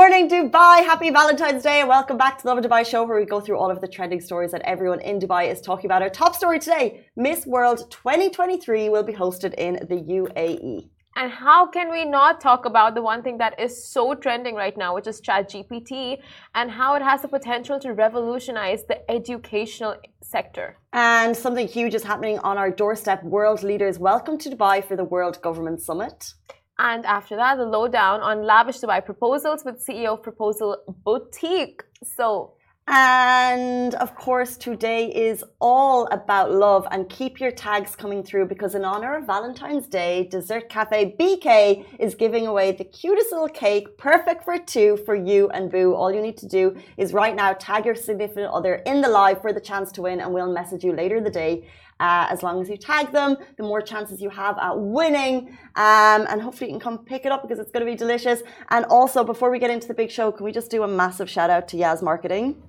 morning, 0.00 0.28
Dubai. 0.28 0.84
Happy 0.84 1.10
Valentine's 1.10 1.64
Day, 1.64 1.80
and 1.80 1.88
welcome 1.88 2.16
back 2.16 2.38
to 2.38 2.44
the 2.44 2.48
Lovin 2.48 2.62
Dubai 2.62 2.86
show, 2.86 3.02
where 3.02 3.18
we 3.18 3.24
go 3.24 3.40
through 3.40 3.58
all 3.58 3.68
of 3.68 3.80
the 3.80 3.88
trending 3.88 4.20
stories 4.20 4.52
that 4.52 4.62
everyone 4.72 5.00
in 5.00 5.18
Dubai 5.18 5.50
is 5.52 5.60
talking 5.60 5.86
about. 5.88 6.02
Our 6.02 6.08
top 6.08 6.36
story 6.36 6.60
today 6.60 6.84
Miss 7.16 7.40
World 7.54 7.78
2023 7.90 8.90
will 8.90 9.02
be 9.02 9.12
hosted 9.12 9.54
in 9.54 9.72
the 9.90 9.98
UAE. 10.18 10.88
And 11.16 11.32
how 11.32 11.66
can 11.66 11.90
we 11.90 12.04
not 12.04 12.40
talk 12.40 12.64
about 12.64 12.94
the 12.94 13.02
one 13.02 13.24
thing 13.24 13.38
that 13.38 13.58
is 13.58 13.72
so 13.94 14.14
trending 14.14 14.54
right 14.54 14.76
now, 14.76 14.94
which 14.94 15.08
is 15.08 15.20
ChatGPT, 15.20 16.18
and 16.54 16.70
how 16.70 16.94
it 16.94 17.02
has 17.02 17.22
the 17.22 17.30
potential 17.38 17.80
to 17.80 17.92
revolutionize 17.92 18.84
the 18.84 18.98
educational 19.10 19.96
sector? 20.22 20.76
And 20.92 21.36
something 21.36 21.66
huge 21.66 21.94
is 21.96 22.04
happening 22.04 22.38
on 22.50 22.56
our 22.56 22.70
doorstep. 22.70 23.24
World 23.24 23.64
leaders 23.64 23.98
welcome 23.98 24.38
to 24.38 24.48
Dubai 24.48 24.76
for 24.84 24.94
the 24.94 25.08
World 25.14 25.42
Government 25.42 25.80
Summit. 25.80 26.34
And 26.78 27.04
after 27.06 27.34
that, 27.36 27.56
the 27.56 27.64
lowdown 27.64 28.20
on 28.20 28.44
lavish 28.44 28.78
Dubai 28.78 29.04
proposals 29.04 29.64
with 29.64 29.84
CEO 29.84 30.12
of 30.14 30.22
Proposal 30.22 30.76
Boutique. 31.04 31.82
So 32.04 32.54
and 32.90 33.94
of 33.96 34.14
course, 34.14 34.56
today 34.56 35.08
is 35.08 35.44
all 35.60 36.06
about 36.06 36.50
love. 36.50 36.88
And 36.90 37.06
keep 37.06 37.38
your 37.38 37.50
tags 37.50 37.94
coming 37.94 38.22
through 38.22 38.46
because, 38.46 38.74
in 38.74 38.82
honor 38.82 39.16
of 39.16 39.26
Valentine's 39.26 39.86
Day, 39.88 40.26
Dessert 40.30 40.70
Cafe 40.70 41.14
BK 41.20 41.84
is 41.98 42.14
giving 42.14 42.46
away 42.46 42.72
the 42.72 42.84
cutest 42.84 43.30
little 43.30 43.48
cake, 43.48 43.98
perfect 43.98 44.42
for 44.42 44.56
two 44.58 44.96
for 45.04 45.14
you 45.14 45.50
and 45.50 45.70
Boo. 45.70 45.94
All 45.94 46.10
you 46.10 46.22
need 46.22 46.38
to 46.38 46.48
do 46.48 46.76
is 46.96 47.12
right 47.12 47.36
now 47.36 47.52
tag 47.52 47.84
your 47.84 47.94
significant 47.94 48.46
other 48.46 48.76
in 48.86 49.02
the 49.02 49.08
live 49.10 49.42
for 49.42 49.52
the 49.52 49.60
chance 49.60 49.92
to 49.92 50.02
win, 50.02 50.20
and 50.20 50.32
we'll 50.32 50.50
message 50.50 50.82
you 50.82 50.94
later 50.94 51.16
in 51.16 51.24
the 51.24 51.30
day. 51.30 51.68
Uh, 52.00 52.26
as 52.30 52.42
long 52.42 52.60
as 52.60 52.68
you 52.68 52.76
tag 52.76 53.10
them, 53.12 53.36
the 53.56 53.62
more 53.62 53.82
chances 53.82 54.20
you 54.20 54.30
have 54.30 54.56
at 54.58 54.78
winning. 54.78 55.48
Um, 55.76 56.26
and 56.28 56.40
hopefully 56.40 56.70
you 56.70 56.78
can 56.78 56.80
come 56.80 57.04
pick 57.04 57.26
it 57.26 57.32
up 57.32 57.42
because 57.42 57.58
it's 57.58 57.70
going 57.70 57.84
to 57.84 57.90
be 57.90 57.96
delicious. 57.96 58.42
And 58.70 58.84
also, 58.86 59.24
before 59.24 59.50
we 59.50 59.58
get 59.58 59.70
into 59.70 59.88
the 59.88 59.94
big 59.94 60.10
show, 60.10 60.30
can 60.30 60.44
we 60.44 60.52
just 60.52 60.70
do 60.70 60.82
a 60.82 60.88
massive 60.88 61.28
shout 61.28 61.50
out 61.50 61.68
to 61.68 61.76
Yas 61.76 62.02
Marketing? 62.02 62.62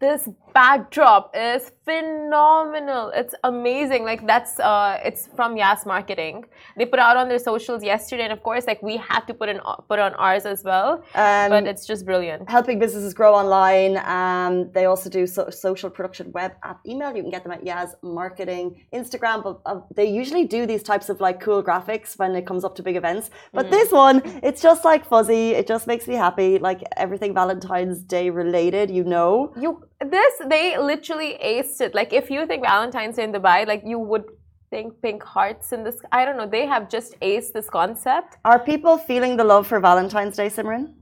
this 0.00 0.28
backdrop 0.52 1.34
is 1.36 1.72
phenomenal. 1.84 3.10
It's 3.14 3.34
amazing. 3.44 4.04
Like 4.04 4.26
that's 4.26 4.60
uh, 4.60 4.98
it's 5.04 5.28
from 5.36 5.56
Yas 5.56 5.86
Marketing. 5.86 6.44
They 6.76 6.86
put 6.86 6.98
out 6.98 7.16
on 7.16 7.28
their 7.28 7.38
socials 7.38 7.82
yesterday, 7.82 8.24
and 8.24 8.32
of 8.32 8.42
course, 8.42 8.66
like 8.66 8.82
we 8.82 8.96
had 8.96 9.20
to 9.28 9.34
put 9.34 9.48
in 9.48 9.60
put 9.88 9.98
on 9.98 10.14
ours 10.14 10.46
as 10.46 10.62
well. 10.64 11.02
Um, 11.14 11.50
but 11.50 11.66
it's 11.66 11.86
just 11.86 12.04
brilliant. 12.04 12.48
Helping 12.48 12.78
businesses 12.78 13.14
grow 13.14 13.34
online. 13.34 13.96
Um, 14.18 14.70
they 14.72 14.84
also 14.86 15.10
do 15.10 15.26
so 15.26 15.50
social 15.50 15.90
production, 15.90 16.32
web 16.32 16.52
app, 16.62 16.80
email. 16.86 17.14
You 17.16 17.22
can 17.22 17.30
get 17.30 17.42
them 17.42 17.52
at 17.52 17.64
Yas 17.64 17.94
Marketing, 18.02 18.86
Instagram. 18.92 19.42
But 19.42 19.60
uh, 19.66 19.80
they 19.94 20.08
usually 20.08 20.46
do 20.46 20.66
these 20.66 20.82
types 20.82 21.08
of 21.08 21.20
like 21.20 21.40
cool 21.40 21.62
graphics 21.62 22.18
when 22.18 22.34
it 22.34 22.46
comes 22.46 22.64
up 22.64 22.74
to 22.76 22.82
big 22.82 22.96
events. 22.96 23.30
But 23.52 23.66
mm. 23.66 23.70
this 23.70 23.90
one, 23.90 24.22
it's 24.42 24.62
just 24.62 24.84
like 24.84 25.06
fuzzy. 25.06 25.50
It 25.50 25.66
just 25.66 25.86
makes 25.86 26.06
me 26.06 26.14
happy. 26.14 26.58
Like 26.58 26.82
everything 26.96 27.34
Valentine's 27.34 28.02
Day 28.02 28.30
related, 28.30 28.90
you 28.90 29.04
know. 29.04 29.52
You 29.60 29.82
this 30.00 30.34
they 30.46 30.78
literally 30.78 31.38
aced 31.44 31.80
it. 31.80 31.94
Like 31.94 32.12
if 32.12 32.30
you 32.30 32.46
think 32.46 32.62
Valentine's 32.62 33.16
Day 33.16 33.24
in 33.24 33.32
Dubai, 33.32 33.66
like 33.66 33.82
you 33.84 33.98
would 33.98 34.24
think 34.70 35.00
pink 35.02 35.22
hearts 35.22 35.72
in 35.72 35.84
this. 35.84 35.96
I 36.12 36.24
don't 36.24 36.36
know. 36.36 36.46
They 36.46 36.66
have 36.66 36.88
just 36.88 37.18
aced 37.20 37.52
this 37.52 37.68
concept. 37.68 38.38
Are 38.44 38.58
people 38.58 38.96
feeling 38.96 39.36
the 39.36 39.44
love 39.44 39.66
for 39.66 39.80
Valentine's 39.80 40.36
Day, 40.36 40.48
Simran? 40.48 40.94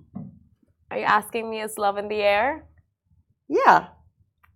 Are 0.91 0.98
you 0.98 1.04
asking 1.04 1.50
me 1.50 1.60
is 1.60 1.76
love 1.76 1.98
in 1.98 2.08
the 2.08 2.22
air? 2.22 2.64
Yeah. 3.48 3.88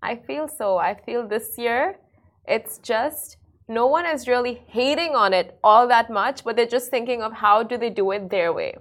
I 0.02 0.16
feel 0.16 0.48
so. 0.48 0.78
I 0.78 0.94
feel 0.94 1.28
this 1.28 1.56
year 1.58 1.98
it's 2.46 2.78
just 2.78 3.36
no 3.68 3.86
one 3.86 4.06
is 4.06 4.26
really 4.26 4.62
hating 4.66 5.14
on 5.14 5.32
it 5.32 5.58
all 5.62 5.86
that 5.88 6.10
much, 6.10 6.42
but 6.42 6.56
they're 6.56 6.66
just 6.66 6.90
thinking 6.90 7.22
of 7.22 7.32
how 7.32 7.62
do 7.62 7.76
they 7.76 7.90
do 7.90 8.10
it 8.10 8.28
their 8.30 8.52
way. 8.52 8.74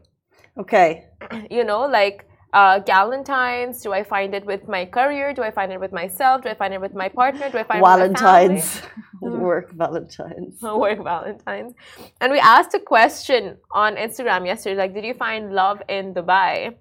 Okay. 0.58 1.06
You 1.52 1.64
know, 1.64 1.82
like 1.82 2.28
uh, 2.54 2.80
Galentine's? 2.82 3.82
Do 3.82 3.94
I 3.94 4.04
find 4.04 4.34
it 4.36 4.46
with 4.46 4.68
my 4.68 4.86
career? 4.86 5.34
Do 5.34 5.44
I 5.44 5.52
find 5.52 5.72
it 5.72 5.80
with 5.80 5.92
myself? 5.92 6.44
Do 6.44 6.50
I 6.50 6.56
find 6.56 6.74
it 6.74 6.82
with 6.82 6.94
my 6.94 7.10
partner? 7.10 7.50
Do 7.50 7.58
I 7.58 7.64
find 7.64 7.82
Valentine's. 7.82 8.78
it 8.78 8.84
with 9.22 9.34
my 9.34 9.40
Work 9.52 9.72
Valentine's. 9.72 10.62
Work 10.62 11.04
Valentine's. 11.04 11.74
And 12.20 12.32
we 12.32 12.40
asked 12.40 12.74
a 12.74 12.80
question 12.80 13.58
on 13.72 13.96
Instagram 13.96 14.46
yesterday, 14.46 14.76
like, 14.76 14.94
did 14.94 15.06
you 15.06 15.14
find 15.14 15.54
love 15.54 15.82
in 15.88 16.14
Dubai? 16.14 16.76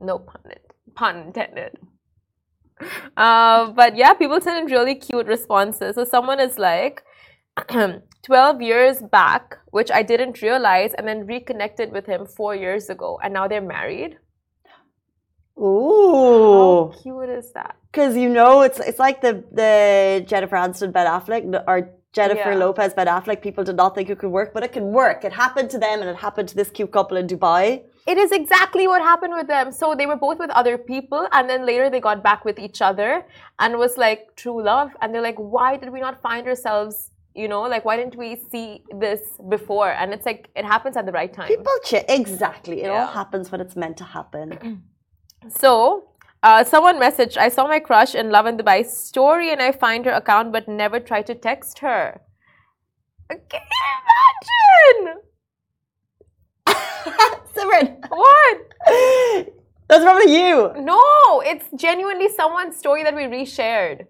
No 0.00 0.18
pun, 0.18 0.42
pun 0.94 1.16
intended. 1.18 1.78
Uh, 3.16 3.70
but 3.70 3.96
yeah, 3.96 4.12
people 4.14 4.40
send 4.40 4.58
in 4.58 4.72
really 4.72 4.94
cute 4.94 5.26
responses. 5.26 5.94
So 5.94 6.04
someone 6.04 6.40
is 6.40 6.58
like, 6.58 7.02
12 8.22 8.62
years 8.62 9.02
back, 9.10 9.58
which 9.70 9.90
I 9.90 10.02
didn't 10.02 10.42
realize, 10.42 10.94
and 10.94 11.06
then 11.06 11.26
reconnected 11.26 11.92
with 11.92 12.06
him 12.06 12.26
four 12.26 12.54
years 12.54 12.88
ago, 12.88 13.18
and 13.22 13.34
now 13.34 13.48
they're 13.48 13.60
married. 13.60 14.16
Ooh, 15.58 16.92
how 16.92 17.00
cute 17.02 17.28
is 17.28 17.52
that? 17.52 17.76
Because 17.90 18.16
you 18.16 18.28
know, 18.28 18.62
it's 18.62 18.80
it's 18.80 18.98
like 18.98 19.20
the 19.20 19.44
the 19.52 20.24
Jennifer 20.26 20.56
Aniston 20.56 20.92
Ben 20.92 21.06
Affleck 21.06 21.64
or 21.66 21.90
Jennifer 22.12 22.52
yeah. 22.52 22.56
Lopez 22.56 22.94
Ben 22.94 23.06
Affleck. 23.06 23.42
People 23.42 23.64
did 23.64 23.76
not 23.76 23.94
think 23.94 24.08
it 24.10 24.18
could 24.18 24.30
work, 24.30 24.52
but 24.54 24.62
it 24.62 24.72
can 24.72 24.86
work. 24.92 25.24
It 25.24 25.32
happened 25.32 25.70
to 25.70 25.78
them, 25.78 26.00
and 26.00 26.08
it 26.08 26.16
happened 26.16 26.48
to 26.48 26.56
this 26.56 26.70
cute 26.70 26.90
couple 26.90 27.16
in 27.16 27.26
Dubai. 27.26 27.82
It 28.06 28.18
is 28.18 28.32
exactly 28.32 28.88
what 28.88 29.00
happened 29.02 29.34
with 29.34 29.46
them. 29.46 29.72
So 29.72 29.94
they 29.94 30.06
were 30.06 30.16
both 30.16 30.38
with 30.38 30.50
other 30.50 30.76
people, 30.78 31.28
and 31.32 31.48
then 31.48 31.66
later 31.66 31.88
they 31.90 32.00
got 32.00 32.22
back 32.22 32.44
with 32.44 32.58
each 32.58 32.82
other, 32.82 33.24
and 33.58 33.78
was 33.78 33.96
like 33.98 34.34
true 34.36 34.62
love. 34.62 34.90
And 35.00 35.14
they're 35.14 35.22
like, 35.30 35.38
why 35.38 35.76
did 35.76 35.90
we 35.90 36.00
not 36.00 36.20
find 36.20 36.46
ourselves 36.46 37.10
you 37.34 37.48
know 37.48 37.62
like 37.62 37.84
why 37.84 37.96
didn't 37.96 38.16
we 38.16 38.36
see 38.50 38.82
this 38.98 39.20
before 39.48 39.90
and 39.90 40.12
it's 40.12 40.26
like 40.26 40.50
it 40.54 40.66
happens 40.66 40.98
at 40.98 41.06
the 41.06 41.12
right 41.12 41.32
time 41.32 41.48
people 41.48 41.72
ch- 41.82 42.04
exactly 42.08 42.82
it 42.82 42.86
yeah. 42.86 43.00
all 43.00 43.06
happens 43.06 43.50
when 43.50 43.60
it's 43.60 43.74
meant 43.74 43.96
to 43.96 44.04
happen 44.04 44.82
So, 45.48 46.08
uh, 46.42 46.64
someone 46.64 46.98
messaged, 47.00 47.36
I 47.36 47.48
saw 47.48 47.66
my 47.66 47.78
crush 47.78 48.14
in 48.14 48.30
Lovin 48.30 48.56
Dubai 48.56 48.84
story 48.84 49.52
and 49.52 49.62
I 49.62 49.72
find 49.72 50.04
her 50.06 50.12
account 50.12 50.52
but 50.52 50.68
never 50.68 51.00
try 51.00 51.22
to 51.22 51.34
text 51.34 51.78
her. 51.80 52.20
Can 53.28 53.60
you 53.76 53.82
imagine? 55.06 55.20
Simran. 57.54 58.08
What? 58.08 58.58
That's 59.88 60.04
probably 60.04 60.34
you. 60.34 60.72
No, 60.78 61.42
it's 61.44 61.66
genuinely 61.76 62.28
someone's 62.28 62.76
story 62.76 63.02
that 63.04 63.14
we 63.14 63.22
reshared. 63.22 64.06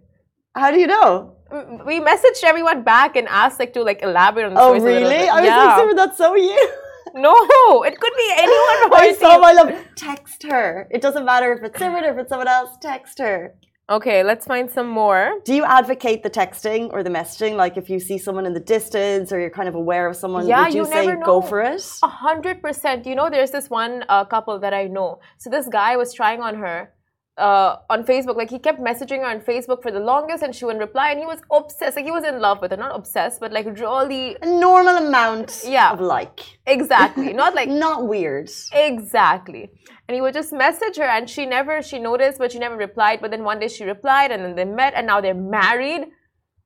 How 0.55 0.71
do 0.71 0.79
you 0.79 0.87
know? 0.87 1.37
We 1.85 2.01
messaged 2.01 2.45
everyone 2.45 2.83
back 2.83 3.17
and 3.17 3.29
asked 3.29 3.59
like 3.59 3.75
to 3.75 3.83
like 3.83 4.03
elaborate 4.03 4.47
on 4.47 4.55
the 4.55 4.61
oh, 4.61 4.79
story. 4.79 4.97
Oh 4.97 5.01
really? 5.01 5.29
I 5.29 5.41
was 5.41 5.45
yeah. 5.45 5.65
like, 5.65 5.85
Simran, 5.85 5.97
that's 5.97 6.17
so 6.17 6.35
you. 6.35 6.73
No, 7.15 7.83
it 7.83 7.99
could 8.01 8.13
be 8.17 8.29
anyone. 8.37 8.93
I 9.05 9.17
saw 9.19 9.39
my 9.39 9.53
love. 9.53 9.73
Text 9.97 10.43
her. 10.45 10.89
It 10.91 11.03
doesn't 11.03 11.25
matter 11.25 11.53
if 11.53 11.63
it's 11.63 11.79
Simran 11.79 12.03
or 12.03 12.13
if 12.13 12.19
it's 12.19 12.29
someone 12.29 12.49
else. 12.49 12.77
Text 12.81 13.19
her. 13.19 13.55
Okay, 13.91 14.23
let's 14.23 14.47
find 14.47 14.71
some 14.71 14.89
more. 14.89 15.41
Do 15.45 15.55
you 15.55 15.65
advocate 15.65 16.23
the 16.23 16.31
texting 16.31 16.91
or 16.93 17.03
the 17.03 17.11
messaging? 17.11 17.57
Like 17.57 17.77
if 17.77 17.91
you 17.91 17.99
see 18.01 18.17
someone 18.17 18.47
in 18.47 18.55
the 18.55 18.61
distance 18.61 19.33
or 19.33 19.41
you're 19.41 19.51
kind 19.51 19.69
of 19.69 19.75
aware 19.75 20.07
of 20.07 20.17
someone, 20.17 20.47
yeah, 20.47 20.65
would 20.65 20.75
you, 20.75 20.83
you 20.83 20.87
say 20.87 21.15
go 21.25 21.43
for 21.43 21.61
it? 21.61 21.85
A 22.03 22.09
hundred 22.09 22.63
percent. 22.63 23.05
You 23.07 23.15
know, 23.15 23.29
there's 23.29 23.51
this 23.51 23.69
one 23.69 24.05
uh, 24.09 24.25
couple 24.25 24.59
that 24.61 24.73
I 24.73 24.85
know. 24.87 25.19
So 25.39 25.51
this 25.51 25.69
guy 25.69 25.97
was 25.97 26.15
trying 26.15 26.41
on 26.41 26.55
her 26.55 26.93
uh, 27.39 27.77
on 27.89 28.05
Facebook. 28.05 28.37
Like 28.37 28.51
he 28.51 28.59
kept 28.59 28.81
messaging 28.81 29.19
her 29.19 29.27
on 29.27 29.41
Facebook 29.41 29.83
for 29.83 29.91
the 29.91 30.01
longest, 30.01 30.43
and 30.43 30.55
she 30.55 30.65
wouldn't 30.65 30.81
reply. 30.83 31.11
And 31.11 31.19
he 31.19 31.27
was 31.27 31.41
obsessed. 31.51 31.97
Like 31.97 32.05
he 32.05 32.11
was 32.11 32.25
in 32.25 32.41
love 32.41 32.61
with 32.61 32.71
her, 32.71 32.77
not 32.77 32.95
obsessed, 32.95 33.41
but 33.41 33.53
like 33.53 33.67
really 33.79 34.37
a 34.43 34.47
normal 34.47 34.97
amount. 34.97 35.63
Yeah. 35.67 35.93
of 35.93 36.01
like 36.01 36.41
exactly, 36.67 37.33
not 37.43 37.55
like 37.55 37.69
not 37.69 38.07
weird. 38.07 38.51
Exactly. 38.73 39.71
And 40.09 40.15
he 40.15 40.21
would 40.21 40.35
just 40.35 40.53
message 40.53 40.97
her, 40.97 41.05
and 41.05 41.29
she 41.29 41.47
never 41.47 41.83
she 41.83 41.99
noticed, 41.99 42.39
but 42.39 42.53
she 42.53 42.59
never 42.59 42.77
replied. 42.77 43.21
But 43.21 43.31
then 43.31 43.45
one 43.45 43.59
day 43.61 43.69
she 43.69 43.85
replied, 43.85 44.31
and 44.31 44.45
then 44.45 44.55
they 44.55 44.65
met, 44.65 44.95
and 44.95 45.07
now 45.07 45.21
they're 45.21 45.35
married 45.35 46.07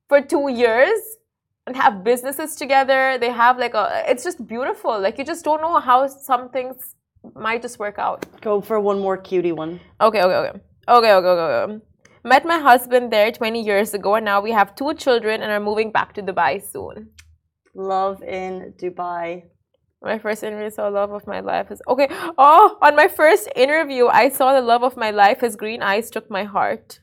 for 0.08 0.20
two 0.20 0.48
years 0.48 1.00
and 1.66 1.76
have 1.76 2.04
businesses 2.04 2.56
together. 2.56 3.18
They 3.18 3.30
have 3.30 3.58
like 3.58 3.74
a. 3.74 4.04
It's 4.08 4.24
just 4.24 4.46
beautiful. 4.46 4.98
Like 5.00 5.18
you 5.18 5.24
just 5.24 5.44
don't 5.44 5.60
know 5.60 5.78
how 5.80 6.06
some 6.06 6.48
things 6.50 6.95
might 7.34 7.62
just 7.62 7.78
work 7.78 7.98
out. 7.98 8.26
Go 8.40 8.60
for 8.60 8.78
one 8.80 8.98
more 8.98 9.16
cutie 9.16 9.52
one. 9.52 9.80
Okay, 10.00 10.22
okay, 10.22 10.34
okay. 10.34 10.60
Okay, 10.88 11.12
okay, 11.12 11.28
okay, 11.28 11.72
okay. 11.72 11.80
Met 12.24 12.44
my 12.44 12.58
husband 12.58 13.12
there 13.12 13.30
20 13.30 13.62
years 13.62 13.94
ago, 13.94 14.14
and 14.16 14.24
now 14.24 14.40
we 14.40 14.50
have 14.52 14.74
two 14.74 14.94
children 14.94 15.42
and 15.42 15.50
are 15.50 15.60
moving 15.60 15.92
back 15.92 16.12
to 16.14 16.22
Dubai 16.22 16.62
soon. 16.62 17.10
Love 17.74 18.22
in 18.22 18.74
Dubai. 18.80 19.44
My 20.02 20.18
first 20.18 20.42
interview 20.42 20.70
saw 20.70 20.88
love 20.88 21.12
of 21.12 21.26
my 21.26 21.40
life 21.40 21.70
is 21.70 21.82
okay. 21.88 22.08
Oh, 22.38 22.78
on 22.82 22.94
my 22.96 23.08
first 23.08 23.48
interview, 23.56 24.06
I 24.06 24.28
saw 24.28 24.52
the 24.52 24.60
love 24.60 24.82
of 24.82 24.96
my 24.96 25.10
life. 25.10 25.40
His 25.40 25.56
green 25.56 25.82
eyes 25.82 26.10
took 26.10 26.30
my 26.30 26.44
heart. 26.44 27.00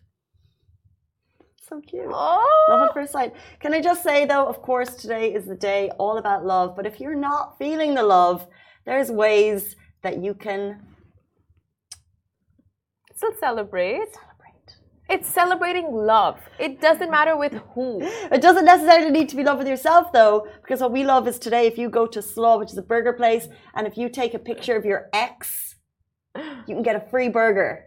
So 1.67 1.81
cute. 1.81 2.05
Oh. 2.09 2.65
Love 2.69 2.89
at 2.89 2.93
first 2.93 3.13
sight. 3.13 3.33
Can 3.59 3.73
I 3.73 3.81
just 3.81 4.03
say 4.03 4.25
though, 4.25 4.45
of 4.45 4.61
course, 4.61 4.95
today 4.95 5.33
is 5.33 5.45
the 5.45 5.55
day 5.55 5.89
all 5.97 6.17
about 6.17 6.45
love. 6.45 6.75
But 6.75 6.85
if 6.85 6.99
you're 6.99 7.15
not 7.15 7.57
feeling 7.57 7.95
the 7.95 8.03
love, 8.03 8.47
there's 8.85 9.09
ways 9.09 9.75
that 10.03 10.21
you 10.23 10.33
can 10.33 10.81
still 13.15 13.31
celebrate. 13.39 14.01
Celebrate. 14.13 14.75
It's 15.09 15.29
celebrating 15.29 15.87
love. 15.91 16.39
It 16.59 16.79
doesn't 16.79 17.11
matter 17.11 17.35
with 17.37 17.53
who. 17.73 17.99
It 18.01 18.41
doesn't 18.41 18.65
necessarily 18.65 19.11
need 19.11 19.29
to 19.29 19.35
be 19.35 19.43
love 19.43 19.57
with 19.57 19.67
yourself, 19.67 20.11
though, 20.13 20.47
because 20.61 20.81
what 20.81 20.91
we 20.91 21.03
love 21.03 21.27
is 21.27 21.39
today 21.39 21.67
if 21.67 21.77
you 21.77 21.89
go 21.89 22.05
to 22.07 22.21
Slaw, 22.21 22.57
which 22.57 22.71
is 22.71 22.77
a 22.77 22.81
burger 22.81 23.13
place, 23.13 23.47
and 23.75 23.85
if 23.87 23.97
you 23.97 24.09
take 24.09 24.33
a 24.33 24.39
picture 24.39 24.75
of 24.75 24.85
your 24.85 25.09
ex 25.13 25.73
you 26.35 26.73
can 26.75 26.83
get 26.83 26.95
a 26.95 26.99
free 27.11 27.29
burger. 27.29 27.85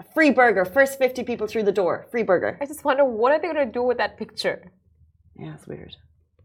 A 0.00 0.04
free 0.12 0.30
burger. 0.30 0.64
First 0.64 0.98
50 0.98 1.22
people 1.24 1.46
through 1.46 1.62
the 1.64 1.72
door. 1.72 2.06
Free 2.10 2.22
burger. 2.22 2.58
I 2.60 2.66
just 2.66 2.84
wonder 2.84 3.04
what 3.04 3.32
are 3.32 3.40
they 3.40 3.46
gonna 3.46 3.66
do 3.66 3.82
with 3.82 3.98
that 3.98 4.18
picture? 4.18 4.72
Yeah, 5.38 5.54
it's 5.54 5.66
weird. 5.66 5.94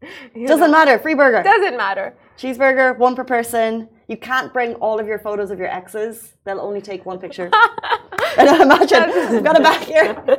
You 0.35 0.47
Doesn't 0.47 0.71
know? 0.71 0.77
matter. 0.77 0.97
Free 0.99 1.13
burger. 1.13 1.43
Doesn't 1.43 1.77
matter. 1.77 2.15
Cheeseburger, 2.37 2.97
one 2.97 3.15
per 3.15 3.23
person. 3.23 3.87
You 4.11 4.17
can't 4.17 4.51
bring 4.51 4.73
all 4.75 4.99
of 4.99 5.07
your 5.07 5.19
photos 5.19 5.51
of 5.51 5.57
your 5.57 5.69
exes. 5.69 6.33
They'll 6.43 6.59
only 6.59 6.81
take 6.81 7.05
one 7.05 7.17
picture. 7.17 7.49
and 8.37 8.61
imagine, 8.61 9.03
I've 9.03 9.41
got 9.41 9.57
a 9.57 9.63
back 9.63 9.83
here. 9.83 10.13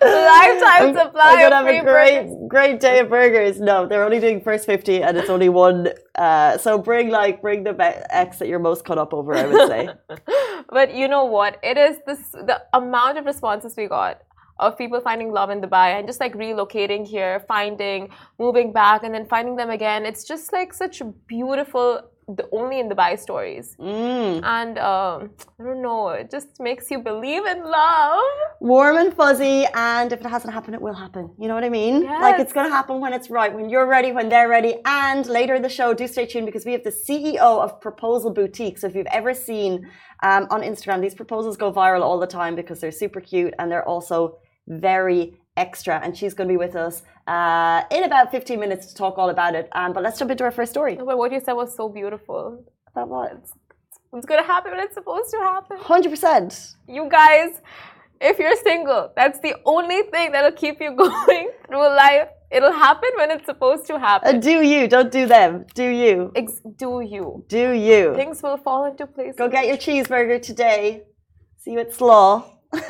Lifetime 0.00 0.96
supply 0.96 1.32
I'm 1.32 1.50
gonna 1.50 1.56
have 1.56 1.66
a 1.66 1.80
great, 1.82 2.22
burgers. 2.22 2.48
great 2.48 2.80
day 2.80 3.00
of 3.00 3.10
burgers. 3.10 3.60
No, 3.60 3.86
they're 3.86 4.04
only 4.04 4.20
doing 4.20 4.40
first 4.40 4.64
fifty, 4.64 5.02
and 5.02 5.18
it's 5.18 5.28
only 5.28 5.50
one. 5.50 5.88
Uh, 6.14 6.56
so 6.56 6.78
bring 6.78 7.10
like 7.10 7.42
bring 7.42 7.62
the 7.64 7.74
ex 8.08 8.38
that 8.38 8.48
you're 8.48 8.58
most 8.58 8.86
cut 8.86 8.96
up 8.96 9.12
over. 9.12 9.34
I 9.34 9.46
would 9.46 9.68
say. 9.68 9.88
But 10.70 10.94
you 10.94 11.08
know 11.08 11.26
what? 11.26 11.58
It 11.62 11.76
is 11.76 11.98
this 12.06 12.30
the 12.30 12.62
amount 12.72 13.18
of 13.18 13.26
responses 13.26 13.74
we 13.76 13.86
got 13.86 14.22
of 14.58 14.78
people 14.78 15.00
finding 15.00 15.32
love 15.32 15.50
in 15.50 15.60
Dubai 15.60 15.98
and 15.98 16.06
just 16.06 16.20
like 16.20 16.34
relocating 16.34 17.06
here, 17.06 17.44
finding, 17.46 18.08
moving 18.38 18.72
back, 18.72 19.02
and 19.04 19.14
then 19.14 19.26
finding 19.26 19.56
them 19.56 19.70
again. 19.70 20.06
It's 20.06 20.24
just 20.24 20.52
like 20.52 20.72
such 20.72 21.02
beautiful, 21.26 22.00
the 22.26 22.48
only 22.52 22.80
in 22.80 22.88
Dubai 22.88 23.18
stories. 23.18 23.76
Mm. 23.78 24.42
And 24.42 24.78
um, 24.78 25.30
I 25.60 25.62
don't 25.62 25.82
know, 25.82 26.08
it 26.08 26.30
just 26.30 26.58
makes 26.58 26.90
you 26.90 27.00
believe 27.00 27.44
in 27.44 27.64
love. 27.64 28.22
Warm 28.60 28.96
and 28.96 29.12
fuzzy, 29.14 29.66
and 29.74 30.10
if 30.10 30.20
it 30.20 30.26
hasn't 30.26 30.54
happened, 30.54 30.74
it 30.74 30.80
will 30.80 30.94
happen. 30.94 31.30
You 31.38 31.48
know 31.48 31.54
what 31.54 31.64
I 31.64 31.68
mean? 31.68 32.04
Like 32.04 32.40
it's 32.40 32.54
gonna 32.54 32.70
happen 32.70 33.00
when 33.00 33.12
it's 33.12 33.28
right, 33.28 33.52
when 33.54 33.68
you're 33.68 33.86
ready, 33.86 34.10
when 34.12 34.30
they're 34.30 34.48
ready. 34.48 34.76
And 34.86 35.26
later 35.26 35.54
in 35.54 35.62
the 35.62 35.68
show, 35.68 35.92
do 35.92 36.08
stay 36.08 36.24
tuned 36.24 36.46
because 36.46 36.64
we 36.64 36.72
have 36.72 36.82
the 36.82 36.96
CEO 37.04 37.38
of 37.64 37.78
Proposal 37.82 38.32
Boutique. 38.32 38.78
So 38.78 38.86
if 38.86 38.94
you've 38.96 39.14
ever 39.20 39.34
seen 39.34 39.86
um, 40.22 40.46
on 40.50 40.62
Instagram, 40.62 41.02
these 41.02 41.14
proposals 41.14 41.58
go 41.58 41.70
viral 41.70 42.00
all 42.00 42.18
the 42.18 42.26
time 42.26 42.54
because 42.56 42.80
they're 42.80 42.90
super 42.90 43.20
cute 43.20 43.52
and 43.58 43.70
they're 43.70 43.86
also 43.86 44.38
very 44.66 45.38
extra. 45.56 46.00
And 46.02 46.16
she's 46.16 46.34
going 46.34 46.48
to 46.48 46.52
be 46.52 46.56
with 46.58 46.76
us 46.76 47.02
uh, 47.26 47.82
in 47.90 48.04
about 48.04 48.30
15 48.30 48.58
minutes 48.60 48.86
to 48.86 48.94
talk 48.94 49.18
all 49.18 49.30
about 49.30 49.54
it. 49.54 49.68
Um, 49.72 49.92
but 49.92 50.02
let's 50.02 50.18
jump 50.18 50.30
into 50.30 50.44
our 50.44 50.50
first 50.50 50.70
story. 50.72 50.96
But 50.96 51.16
what 51.18 51.32
you 51.32 51.40
said 51.40 51.54
was 51.54 51.74
so 51.74 51.88
beautiful. 51.88 52.64
About 52.92 53.08
what? 53.08 53.44
It's 54.12 54.24
gonna 54.24 54.42
happen 54.44 54.70
when 54.72 54.80
it's 54.80 54.94
supposed 54.94 55.30
to 55.32 55.38
happen. 55.38 55.76
100%. 55.78 56.74
You 56.88 57.08
guys, 57.10 57.60
if 58.20 58.38
you're 58.38 58.56
single, 58.56 59.12
that's 59.14 59.40
the 59.40 59.54
only 59.66 60.02
thing 60.04 60.32
that'll 60.32 60.52
keep 60.52 60.80
you 60.80 60.92
going 60.96 61.50
through 61.66 61.88
life. 61.88 62.28
It'll 62.50 62.72
happen 62.72 63.10
when 63.16 63.30
it's 63.32 63.44
supposed 63.44 63.86
to 63.88 63.94
Uh, 63.96 63.98
happen. 63.98 64.40
do 64.40 64.62
you, 64.62 64.86
don't 64.88 65.10
do 65.10 65.26
them. 65.26 65.66
Do 65.74 65.84
you. 65.84 66.32
Ex- 66.34 66.62
do 66.76 67.00
you? 67.00 67.44
Do 67.48 67.72
you. 67.72 68.14
Things 68.14 68.42
will 68.42 68.56
fall 68.56 68.84
into 68.86 69.06
place. 69.06 69.34
Go 69.36 69.48
get 69.48 69.66
your 69.66 69.76
cheeseburger 69.76 70.40
today. 70.40 71.02
See 71.58 71.72
you 71.72 71.80
at 71.80 71.92
Slaw. 71.92 72.44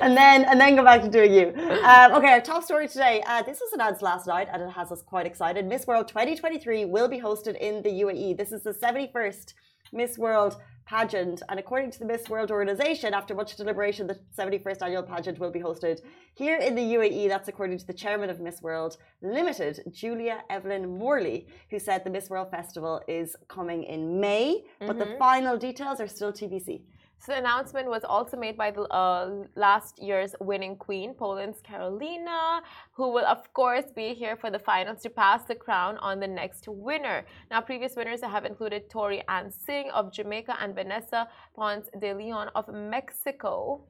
and 0.00 0.16
then 0.16 0.44
and 0.44 0.60
then 0.60 0.76
go 0.76 0.84
back 0.84 1.02
to 1.02 1.08
doing 1.08 1.32
you. 1.32 1.48
Um, 1.82 2.12
okay, 2.14 2.32
our 2.32 2.40
top 2.40 2.62
story 2.62 2.88
today. 2.88 3.22
Uh, 3.26 3.42
this 3.42 3.60
was 3.60 3.72
announced 3.72 4.02
last 4.02 4.26
night, 4.26 4.48
and 4.52 4.62
it 4.62 4.70
has 4.70 4.92
us 4.92 5.02
quite 5.02 5.26
excited. 5.26 5.66
Miss 5.66 5.86
World 5.86 6.08
2023 6.08 6.84
will 6.84 7.08
be 7.08 7.20
hosted 7.20 7.56
in 7.58 7.82
the 7.82 7.90
UAE. 7.90 8.36
This 8.36 8.52
is 8.52 8.62
the 8.62 8.72
71st 8.72 9.54
Miss 9.92 10.16
World 10.18 10.56
pageant, 10.86 11.42
and 11.50 11.60
according 11.60 11.90
to 11.90 11.98
the 11.98 12.06
Miss 12.06 12.28
World 12.30 12.50
organization, 12.50 13.12
after 13.12 13.34
much 13.34 13.56
deliberation, 13.56 14.06
the 14.06 14.18
71st 14.38 14.82
annual 14.82 15.02
pageant 15.02 15.38
will 15.38 15.50
be 15.50 15.60
hosted 15.60 16.00
here 16.34 16.56
in 16.56 16.74
the 16.74 16.82
UAE. 16.96 17.28
That's 17.28 17.48
according 17.48 17.78
to 17.78 17.86
the 17.86 17.92
chairman 17.92 18.30
of 18.30 18.40
Miss 18.40 18.62
World 18.62 18.96
Limited, 19.20 19.80
Julia 19.92 20.42
Evelyn 20.48 20.98
Morley, 20.98 21.46
who 21.70 21.78
said 21.78 22.04
the 22.04 22.10
Miss 22.10 22.30
World 22.30 22.50
Festival 22.50 23.02
is 23.06 23.36
coming 23.48 23.84
in 23.84 24.18
May, 24.18 24.64
but 24.80 24.98
the 24.98 25.16
final 25.18 25.58
details 25.58 26.00
are 26.00 26.08
still 26.08 26.32
TBC. 26.32 26.80
So 27.20 27.32
the 27.32 27.38
announcement 27.38 27.88
was 27.88 28.04
also 28.04 28.36
made 28.36 28.56
by 28.56 28.70
the 28.70 28.82
uh, 28.82 29.44
last 29.56 30.00
year's 30.00 30.34
winning 30.40 30.76
queen, 30.76 31.14
Poland's 31.14 31.60
Karolina, 31.60 32.60
who 32.92 33.10
will 33.12 33.26
of 33.26 33.52
course 33.52 33.86
be 33.94 34.14
here 34.14 34.36
for 34.36 34.50
the 34.50 34.58
finals 34.58 35.02
to 35.02 35.10
pass 35.10 35.44
the 35.44 35.54
crown 35.54 35.98
on 35.98 36.20
the 36.20 36.28
next 36.28 36.68
winner. 36.68 37.26
Now, 37.50 37.60
previous 37.60 37.96
winners 37.96 38.22
have 38.22 38.44
included 38.44 38.88
Toni-Ann 38.88 39.50
Singh 39.50 39.90
of 39.90 40.12
Jamaica 40.12 40.56
and 40.60 40.74
Vanessa 40.74 41.28
Ponce 41.56 41.88
de 42.00 42.14
Leon 42.14 42.50
of 42.54 42.68
Mexico. 42.72 43.82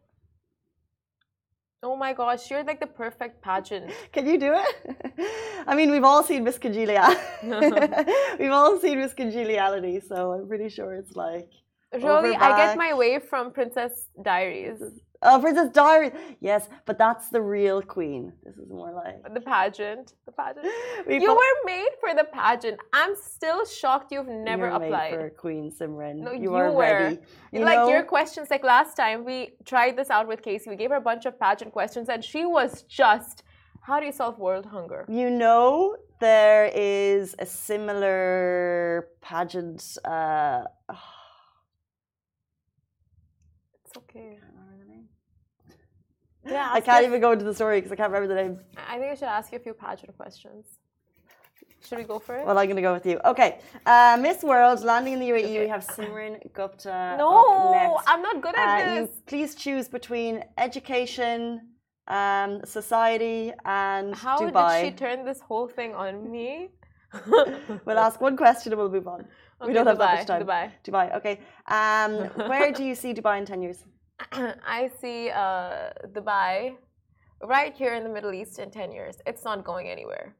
Oh 1.80 1.94
my 1.94 2.12
gosh, 2.12 2.50
you're 2.50 2.64
like 2.64 2.80
the 2.80 2.88
perfect 2.88 3.40
pageant. 3.40 3.92
Can 4.12 4.26
you 4.26 4.38
do 4.38 4.52
it? 4.54 5.64
I 5.66 5.76
mean, 5.76 5.92
we've 5.92 6.02
all 6.02 6.24
seen 6.24 6.42
Miss 6.42 6.58
Congeniality. 6.58 7.20
we've 8.38 8.50
all 8.50 8.78
seen 8.80 8.98
Miss 8.98 9.14
Congeniality, 9.14 10.00
so 10.00 10.32
I'm 10.32 10.48
pretty 10.48 10.70
sure 10.70 10.94
it's 10.94 11.14
like. 11.14 11.50
Really, 11.92 12.36
I 12.36 12.56
get 12.56 12.76
my 12.76 12.92
way 12.94 13.18
from 13.18 13.50
Princess 13.52 14.08
Diaries, 14.22 14.82
Oh, 15.20 15.40
Princess 15.40 15.70
Diaries. 15.72 16.12
Yes, 16.40 16.68
but 16.86 16.96
that's 16.96 17.28
the 17.30 17.40
real 17.42 17.82
queen. 17.82 18.32
This 18.44 18.56
is 18.56 18.68
more 18.70 18.92
like. 18.92 19.34
the 19.34 19.40
pageant. 19.40 20.14
The 20.26 20.32
pageant. 20.32 20.66
We 21.08 21.20
You 21.20 21.34
were 21.34 21.56
made 21.64 21.88
for 22.00 22.14
the 22.14 22.22
pageant. 22.24 22.78
I'm 22.92 23.16
still 23.16 23.64
shocked 23.66 24.12
you've 24.12 24.28
never 24.28 24.68
You're 24.68 24.78
made 24.78 24.86
applied. 24.86 25.14
for 25.14 25.30
Queen 25.30 25.72
Simran. 25.72 26.16
No, 26.18 26.30
you, 26.32 26.42
you 26.42 26.54
are 26.54 26.70
were. 26.70 26.78
ready. 26.82 27.18
You 27.52 27.64
like 27.64 27.78
know, 27.78 27.88
your 27.88 28.04
questions, 28.04 28.48
like 28.48 28.62
last 28.62 28.94
time 28.96 29.24
we 29.24 29.54
tried 29.64 29.96
this 29.96 30.08
out 30.10 30.28
with 30.28 30.40
Casey. 30.42 30.70
We 30.70 30.76
gave 30.76 30.90
her 30.90 30.96
a 30.96 31.00
bunch 31.10 31.24
of 31.26 31.36
pageant 31.40 31.72
questions, 31.72 32.08
and 32.08 32.22
she 32.24 32.44
was 32.46 32.82
just, 32.82 33.42
"How 33.80 33.98
do 33.98 34.06
you 34.06 34.12
solve 34.12 34.38
world 34.38 34.66
hunger?" 34.66 35.04
You 35.08 35.30
know, 35.30 35.96
there 36.20 36.66
is 36.74 37.34
a 37.40 37.46
similar 37.46 39.08
pageant. 39.20 39.82
Uh, 40.04 40.62
It's 43.88 43.96
okay. 43.96 44.36
can't 44.38 44.52
remember 44.52 44.84
the 44.84 44.90
name. 44.92 45.08
Yeah, 46.44 46.68
I 46.70 46.80
can't 46.80 47.02
us- 47.04 47.08
even 47.08 47.20
go 47.22 47.32
into 47.32 47.44
the 47.50 47.54
story 47.54 47.76
because 47.80 47.92
I 47.92 47.96
can't 47.96 48.12
remember 48.12 48.28
the 48.34 48.40
name. 48.42 48.54
I 48.92 48.98
think 48.98 49.10
I 49.12 49.14
should 49.14 49.28
ask 49.38 49.50
you 49.52 49.56
a 49.58 49.64
few 49.66 49.72
pageant 49.72 50.14
questions. 50.16 50.66
Should 51.86 51.98
we 51.98 52.04
go 52.04 52.18
for 52.18 52.36
it? 52.36 52.44
Well, 52.46 52.58
I'm 52.58 52.66
going 52.66 52.76
to 52.76 52.82
go 52.82 52.92
with 52.92 53.06
you. 53.06 53.18
Okay. 53.24 53.60
Uh, 53.86 54.18
Miss 54.20 54.42
World, 54.42 54.84
landing 54.84 55.14
in 55.14 55.20
the 55.20 55.28
UAE, 55.30 55.60
we 55.64 55.68
have 55.68 55.86
Simran 55.86 56.34
Gupta. 56.52 57.14
no. 57.18 57.98
I'm 58.06 58.20
not 58.20 58.42
good 58.42 58.56
at 58.56 58.68
Uh, 58.68 58.78
this. 58.94 59.08
you 59.08 59.22
please 59.30 59.54
choose 59.54 59.88
between 59.88 60.44
education, 60.58 61.40
um, 62.08 62.50
society, 62.64 63.52
and 63.64 64.14
How 64.14 64.38
Dubai. 64.40 64.82
did 64.82 64.84
she 64.84 64.90
turn 65.04 65.24
this 65.24 65.40
whole 65.40 65.68
thing 65.78 65.94
on 65.94 66.30
me? 66.30 66.50
We'll 67.84 67.98
ask 67.98 68.20
one 68.20 68.36
question 68.36 68.72
and 68.72 68.80
we'll 68.80 68.90
move 68.90 69.08
on. 69.08 69.24
we 69.66 69.72
don't 69.72 69.86
have 69.86 69.98
that 69.98 70.18
much 70.18 70.26
time. 70.26 70.42
Dubai. 70.42 70.70
Dubai. 70.84 71.16
Okay. 71.16 71.40
Um, 71.66 72.48
where 72.50 72.70
do 72.72 72.84
you 72.84 72.94
see 72.94 73.14
Dubai 73.14 73.38
in 73.38 73.46
ten 73.46 73.62
years? 73.62 73.84
I 74.32 74.90
see 75.00 75.30
uh, 75.30 75.90
Dubai 76.12 76.76
right 77.42 77.74
here 77.74 77.94
in 77.94 78.02
the 78.02 78.08
Middle 78.08 78.32
East 78.32 78.58
in 78.58 78.70
10 78.70 78.92
years. 78.92 79.16
It's 79.26 79.44
not 79.44 79.64
going 79.64 79.88
anywhere. 79.88 80.34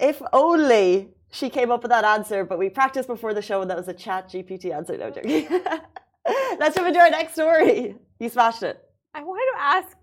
If 0.00 0.20
only 0.32 1.10
she 1.30 1.48
came 1.48 1.70
up 1.70 1.82
with 1.82 1.90
that 1.90 2.04
answer, 2.04 2.44
but 2.44 2.58
we 2.58 2.68
practiced 2.68 3.08
before 3.08 3.32
the 3.32 3.42
show 3.42 3.62
and 3.62 3.70
that 3.70 3.76
was 3.76 3.88
a 3.88 3.94
ChatGPT 3.94 4.74
answer. 4.74 4.96
No 4.96 5.10
joking. 5.10 5.48
Let's 6.58 6.74
jump 6.74 6.88
into 6.88 7.00
our 7.00 7.10
next 7.10 7.34
story. 7.34 7.96
You 8.18 8.28
smashed 8.28 8.62
it. 8.62 8.80
I 9.14 9.22
wanted 9.22 9.46
to 9.54 9.62
ask, 9.62 9.96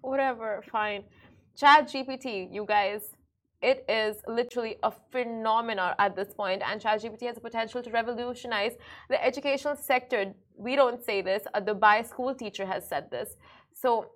whatever, 0.00 0.62
fine. 0.70 1.04
ChatGPT, 1.60 2.52
you 2.52 2.64
guys, 2.66 3.10
it 3.60 3.84
is 3.88 4.16
literally 4.26 4.76
a 4.82 4.92
phenomenon 5.12 5.94
at 5.98 6.16
this 6.16 6.34
point, 6.34 6.62
and 6.66 6.80
ChatGPT 6.80 7.22
has 7.26 7.36
the 7.36 7.40
potential 7.40 7.82
to 7.82 7.90
revolutionize 7.90 8.72
the 9.08 9.22
educational 9.24 9.76
sector. 9.76 10.34
We 10.56 10.76
don't 10.76 11.02
say 11.04 11.22
this, 11.22 11.42
uh, 11.54 11.58
a 11.58 11.62
Dubai 11.62 12.06
school 12.06 12.34
teacher 12.34 12.66
has 12.66 12.88
said 12.88 13.10
this. 13.10 13.36
So, 13.74 14.10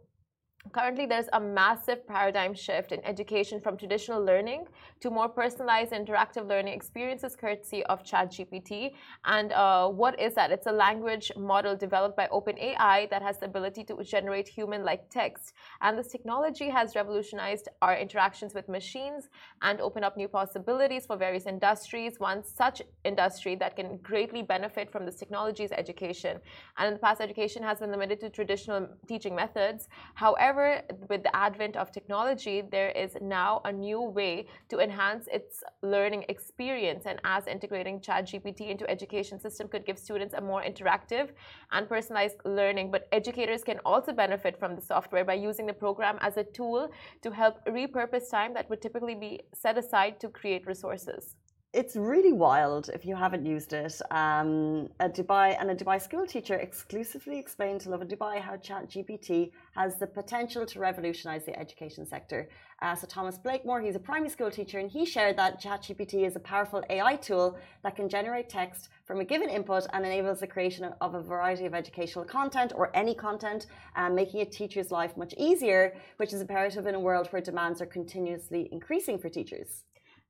currently, 0.73 1.07
there's 1.07 1.29
a 1.33 1.41
massive 1.41 2.07
paradigm 2.07 2.55
shift 2.55 2.93
in 2.93 3.05
education 3.05 3.61
from 3.61 3.77
traditional 3.77 4.25
learning 4.25 4.67
to 5.01 5.11
more 5.11 5.29
personalized 5.29 5.93
interactive 5.93 6.49
learning 6.49 6.75
experiences 6.75 7.37
courtesy 7.37 7.85
of 7.87 8.03
ChatGPT. 8.03 8.95
And 9.25 9.53
uh, 9.53 9.89
what 9.89 10.19
is 10.21 10.35
that? 10.35 10.51
It's 10.51 10.67
a 10.67 10.73
language 10.73 11.31
model 11.37 11.77
developed 11.77 12.17
by 12.17 12.29
OpenAI 12.29 13.11
that 13.11 13.23
has 13.23 13.39
the 13.39 13.47
ability 13.47 13.85
to 13.85 14.03
generate 14.03 14.49
human 14.49 14.85
like 14.85 15.09
text. 15.11 15.55
And 15.81 15.99
this 15.99 16.09
technology 16.09 16.69
has 16.71 16.97
revolutionized 16.97 17.69
our 17.83 17.97
interactions 17.97 18.55
with 18.55 18.69
machines 18.69 19.29
and 19.63 19.81
opened 19.81 20.05
up 20.05 20.17
new 20.17 20.29
possibilities 20.29 21.07
for 21.07 21.17
various 21.17 21.47
industries. 21.47 22.19
One 22.19 22.43
such 22.45 22.83
industry 23.05 23.55
that 23.57 23.77
can 23.77 23.99
greatly 23.99 24.43
benefit 24.43 24.91
from 24.91 25.05
this 25.07 25.17
technology 25.17 25.65
is 25.65 25.73
education. 25.73 26.39
And 26.79 26.89
in 26.89 26.95
the 26.95 27.01
past, 27.01 27.21
education 27.21 27.63
has 27.63 27.79
been 27.81 27.91
limited 27.91 28.21
to 28.21 28.31
traditional 28.31 28.89
teaching 29.07 29.35
methods. 29.35 29.89
However, 30.15 30.56
However, 30.57 30.83
with 31.11 31.23
the 31.23 31.37
advent 31.37 31.77
of 31.77 31.93
technology, 31.93 32.63
there 32.63 32.89
is 32.91 33.15
now 33.21 33.61
a 33.67 33.73
new 33.73 34.01
way 34.01 34.47
to 34.71 34.79
enhance 34.81 35.29
its 35.31 35.63
learning 35.83 36.25
experience. 36.31 37.05
And 37.05 37.21
as 37.25 37.47
integrating 37.47 38.01
ChatGPT 38.01 38.71
into 38.71 38.89
education 38.89 39.39
system 39.39 39.69
could 39.69 39.85
give 39.85 39.99
students 39.99 40.35
a 40.35 40.41
more 40.41 40.63
interactive 40.63 41.29
and 41.73 41.87
personalized 41.87 42.37
learning. 42.47 42.91
But 42.91 43.07
educators 43.13 43.65
can 43.65 43.81
also 43.85 44.13
benefit 44.13 44.59
from 44.59 44.75
the 44.75 44.81
software 44.81 45.27
by 45.27 45.35
using 45.35 45.67
the 45.67 45.75
program 45.75 46.17
as 46.23 46.39
a 46.39 46.45
tool 46.45 46.89
to 47.21 47.31
help 47.31 47.63
repurpose 47.67 48.31
time 48.31 48.55
that 48.55 48.71
would 48.71 48.81
typically 48.81 49.15
be 49.15 49.41
set 49.53 49.77
aside 49.77 50.19
to 50.21 50.31
create 50.31 50.67
resources 50.67 51.37
it's 51.77 51.95
really 51.95 52.33
wild 52.33 52.89
if 52.95 53.05
you 53.05 53.15
haven't 53.15 53.45
used 53.45 53.75
it. 53.75 54.01
Um, 54.11 54.89
a 54.99 55.11
Dubai 55.11 55.61
and 55.61 55.71
a 55.71 55.75
Dubai 55.75 56.01
school 56.01 56.27
teacher 56.27 56.55
exclusively 56.55 57.39
explained 57.39 57.83
to 57.83 57.91
Lovin 57.91 58.09
Dubai 58.09 58.41
how 58.41 58.57
ChatGPT 58.57 59.51
has 59.75 59.99
the 59.99 60.07
potential 60.07 60.65
to 60.65 60.81
revolutionize 60.81 61.45
the 61.45 61.57
education 61.59 62.07
sector. 62.07 62.49
Uh, 62.81 62.95
so 62.95 63.07
Thomas 63.07 63.37
Blakemore, 63.37 63.83
he's 63.83 63.95
a 63.95 63.99
primary 63.99 64.31
school 64.31 64.51
teacher, 64.51 64.79
and 64.79 64.91
he 64.91 65.05
shared 65.05 65.37
that 65.37 65.61
ChatGPT 65.61 66.27
is 66.27 66.35
a 66.35 66.41
powerful 66.41 66.83
AI 66.89 67.17
tool 67.17 67.59
that 67.83 67.95
can 67.95 68.09
generate 68.09 68.49
text 68.49 68.89
from 69.05 69.21
a 69.21 69.25
given 69.25 69.51
input 69.51 69.87
and 69.93 70.07
enables 70.07 70.41
the 70.41 70.47
creation 70.47 70.91
of 71.03 71.15
a 71.15 71.21
variety 71.21 71.67
of 71.67 71.75
educational 71.75 72.25
content 72.25 72.73
or 72.75 72.91
any 72.97 73.15
content, 73.15 73.67
um, 73.97 74.15
making 74.15 74.41
a 74.41 74.47
teacher's 74.47 74.91
life 74.91 75.15
much 75.19 75.35
easier, 75.37 75.95
which 76.17 76.33
is 76.33 76.41
imperative 76.41 76.87
in 76.87 76.95
a 76.95 77.01
world 77.01 77.27
where 77.33 77.43
demands 77.43 77.83
are 77.83 77.87
continuously 77.99 78.71
increasing 78.73 79.19
for 79.19 79.29
teachers. 79.29 79.85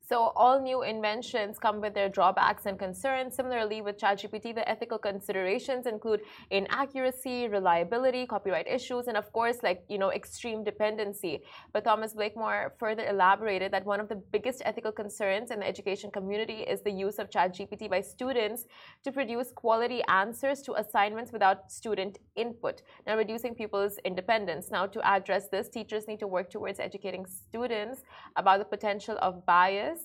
So 0.08 0.32
all 0.36 0.60
new 0.60 0.82
inventions 0.82 1.58
come 1.58 1.80
with 1.80 1.92
their 1.92 2.08
drawbacks 2.08 2.66
and 2.66 2.78
concerns. 2.78 3.34
Similarly, 3.34 3.82
with 3.82 3.98
ChatGPT, 3.98 4.54
the 4.54 4.68
ethical 4.68 4.98
considerations 4.98 5.84
include 5.86 6.20
inaccuracy, 6.50 7.48
reliability, 7.48 8.24
copyright 8.24 8.68
issues, 8.68 9.08
and 9.08 9.16
of 9.16 9.32
course, 9.32 9.64
like 9.64 9.82
you 9.88 9.98
know, 9.98 10.12
extreme 10.12 10.62
dependency. 10.62 11.42
But 11.72 11.82
Thomas 11.82 12.14
Blakemore 12.14 12.74
further 12.78 13.04
elaborated 13.04 13.72
that 13.72 13.84
one 13.84 13.98
of 13.98 14.08
the 14.08 14.14
biggest 14.14 14.62
ethical 14.64 14.92
concerns 14.92 15.50
in 15.50 15.58
the 15.58 15.66
education 15.66 16.12
community 16.12 16.60
is 16.60 16.82
the 16.82 16.92
use 16.92 17.18
of 17.18 17.28
ChatGPT 17.28 17.90
by 17.90 18.00
students 18.00 18.66
to 19.02 19.10
produce 19.10 19.50
quality 19.50 20.02
answers 20.08 20.62
to 20.62 20.74
assignments 20.74 21.32
without 21.32 21.72
student 21.72 22.20
input, 22.36 22.82
now 23.08 23.16
reducing 23.16 23.56
pupils' 23.56 23.98
independence. 24.04 24.70
Now, 24.70 24.86
to 24.86 25.04
address 25.04 25.48
this, 25.48 25.68
teachers 25.68 26.06
need 26.06 26.20
to 26.20 26.28
work 26.28 26.48
towards 26.48 26.78
educating 26.78 27.26
students 27.26 28.02
about 28.36 28.60
the 28.60 28.64
potential 28.64 29.18
of 29.20 29.44
bias 29.44 29.95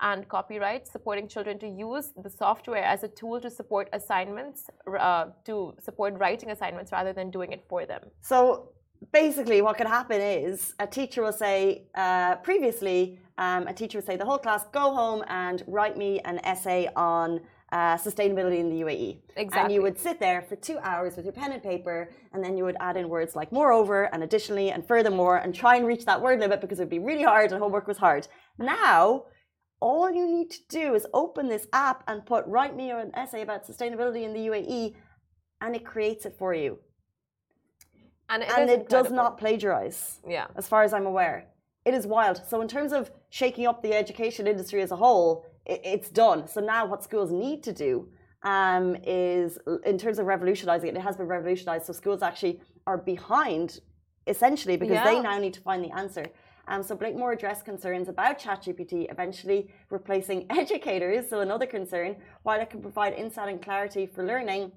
and 0.00 0.28
copyright, 0.28 0.86
supporting 0.86 1.28
children 1.28 1.58
to 1.58 1.68
use 1.68 2.12
the 2.22 2.30
software 2.30 2.84
as 2.84 3.02
a 3.02 3.08
tool 3.08 3.40
to 3.40 3.50
support 3.50 3.88
assignments, 3.92 4.68
uh, 4.98 5.26
to 5.44 5.74
support 5.80 6.14
writing 6.18 6.50
assignments 6.50 6.92
rather 6.92 7.12
than 7.12 7.30
doing 7.30 7.52
it 7.52 7.64
for 7.68 7.86
them. 7.86 8.02
So 8.20 8.70
basically, 9.12 9.62
what 9.62 9.76
can 9.76 9.86
happen 9.86 10.20
is 10.20 10.74
a 10.78 10.86
teacher 10.86 11.22
will 11.22 11.32
say, 11.32 11.84
uh, 11.94 12.36
previously, 12.36 13.18
um, 13.38 13.66
a 13.66 13.72
teacher 13.72 13.98
would 13.98 14.06
say, 14.06 14.16
the 14.16 14.24
whole 14.24 14.38
class, 14.38 14.64
go 14.72 14.94
home 14.94 15.24
and 15.28 15.62
write 15.66 15.96
me 15.96 16.20
an 16.20 16.38
essay 16.44 16.88
on 16.96 17.40
uh, 17.72 17.96
sustainability 17.96 18.58
in 18.58 18.68
the 18.68 18.80
UAE. 18.82 19.18
Exactly. 19.36 19.60
And 19.60 19.72
you 19.72 19.82
would 19.82 19.98
sit 19.98 20.20
there 20.20 20.42
for 20.42 20.56
two 20.56 20.78
hours 20.78 21.16
with 21.16 21.24
your 21.24 21.32
pen 21.32 21.52
and 21.52 21.62
paper, 21.62 22.10
and 22.32 22.42
then 22.42 22.56
you 22.56 22.64
would 22.64 22.76
add 22.80 22.96
in 22.96 23.08
words 23.08 23.34
like 23.34 23.50
moreover 23.50 24.04
and 24.14 24.22
additionally 24.22 24.70
and 24.70 24.86
furthermore 24.86 25.38
and 25.38 25.54
try 25.54 25.76
and 25.76 25.86
reach 25.86 26.04
that 26.04 26.20
word 26.20 26.40
limit 26.40 26.60
because 26.60 26.78
it 26.78 26.82
would 26.82 26.90
be 26.90 26.98
really 27.00 27.24
hard 27.24 27.50
and 27.50 27.60
homework 27.60 27.86
was 27.86 27.98
hard. 27.98 28.28
Now, 28.58 29.24
all 29.80 30.10
you 30.10 30.26
need 30.26 30.50
to 30.50 30.60
do 30.68 30.94
is 30.94 31.06
open 31.12 31.48
this 31.48 31.66
app 31.72 32.02
and 32.08 32.24
put 32.24 32.46
write 32.46 32.74
me 32.74 32.90
an 32.90 33.10
essay 33.14 33.42
about 33.42 33.66
sustainability 33.66 34.22
in 34.22 34.32
the 34.32 34.46
UAE 34.46 34.94
and 35.60 35.74
it 35.74 35.84
creates 35.84 36.26
it 36.26 36.36
for 36.38 36.54
you. 36.54 36.78
And 38.28 38.42
it, 38.42 38.50
and 38.56 38.68
it 38.68 38.88
does 38.88 39.12
not 39.12 39.38
plagiarize. 39.38 40.20
Yeah. 40.26 40.46
As 40.56 40.66
far 40.66 40.82
as 40.82 40.92
I'm 40.92 41.06
aware. 41.06 41.46
It 41.84 41.94
is 41.94 42.06
wild. 42.06 42.42
So 42.48 42.60
in 42.60 42.68
terms 42.68 42.92
of 42.92 43.10
shaking 43.30 43.66
up 43.66 43.82
the 43.82 43.92
education 43.94 44.48
industry 44.48 44.82
as 44.82 44.90
a 44.90 44.96
whole, 44.96 45.46
it, 45.64 45.80
it's 45.84 46.10
done. 46.10 46.48
So 46.48 46.60
now 46.60 46.86
what 46.86 47.04
schools 47.04 47.30
need 47.30 47.62
to 47.62 47.72
do 47.72 48.08
um, 48.42 48.96
is 49.04 49.58
in 49.84 49.98
terms 49.98 50.18
of 50.18 50.26
revolutionizing 50.26 50.88
it, 50.88 50.96
it 50.96 51.02
has 51.02 51.16
been 51.16 51.28
revolutionized. 51.28 51.86
So 51.86 51.92
schools 51.92 52.22
actually 52.22 52.60
are 52.86 52.98
behind 52.98 53.80
essentially 54.26 54.76
because 54.76 54.94
yeah. 54.94 55.04
they 55.04 55.20
now 55.20 55.38
need 55.38 55.54
to 55.54 55.60
find 55.60 55.84
the 55.84 55.96
answer. 55.96 56.26
Um, 56.68 56.82
so 56.82 56.96
Blakemore 56.96 57.32
addressed 57.32 57.64
concerns 57.64 58.08
about 58.08 58.40
ChatGPT 58.40 59.10
eventually 59.10 59.70
replacing 59.90 60.46
educators, 60.50 61.28
so 61.28 61.40
another 61.40 61.66
concern, 61.66 62.16
while 62.42 62.60
it 62.60 62.70
can 62.70 62.82
provide 62.82 63.14
insight 63.14 63.48
and 63.48 63.62
clarity 63.62 64.06
for 64.06 64.24
learning. 64.24 64.72